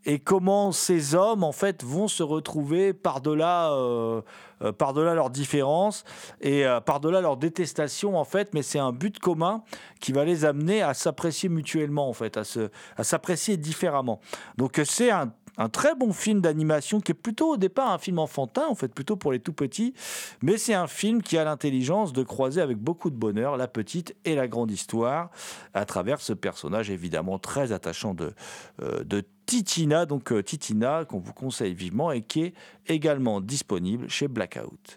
[0.07, 4.22] et comment ces hommes en fait vont se retrouver par-delà euh,
[4.62, 6.04] euh, par-delà leurs différences
[6.40, 9.62] et euh, par-delà leur détestation en fait mais c'est un but commun
[10.00, 14.20] qui va les amener à s'apprécier mutuellement en fait à se à s'apprécier différemment.
[14.57, 18.18] Donc c'est un un très bon film d'animation qui est plutôt au départ un film
[18.18, 19.94] enfantin, en fait, plutôt pour les tout petits,
[20.42, 24.14] mais c'est un film qui a l'intelligence de croiser avec beaucoup de bonheur la petite
[24.24, 25.30] et la grande histoire
[25.74, 28.32] à travers ce personnage évidemment très attachant de,
[28.82, 32.54] euh, de Titina, donc euh, Titina qu'on vous conseille vivement et qui est
[32.88, 34.96] également disponible chez Blackout.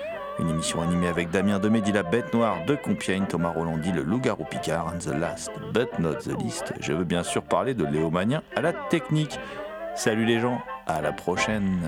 [0.41, 4.01] Une émission animée avec Damien Demé dit La Bête Noire de Compiègne, Thomas Rolandi, le
[4.01, 6.73] Loup-garou Picard, and the last but not the least.
[6.79, 8.11] Je veux bien sûr parler de Léo
[8.55, 9.39] à la technique.
[9.93, 11.81] Salut les gens, à la prochaine.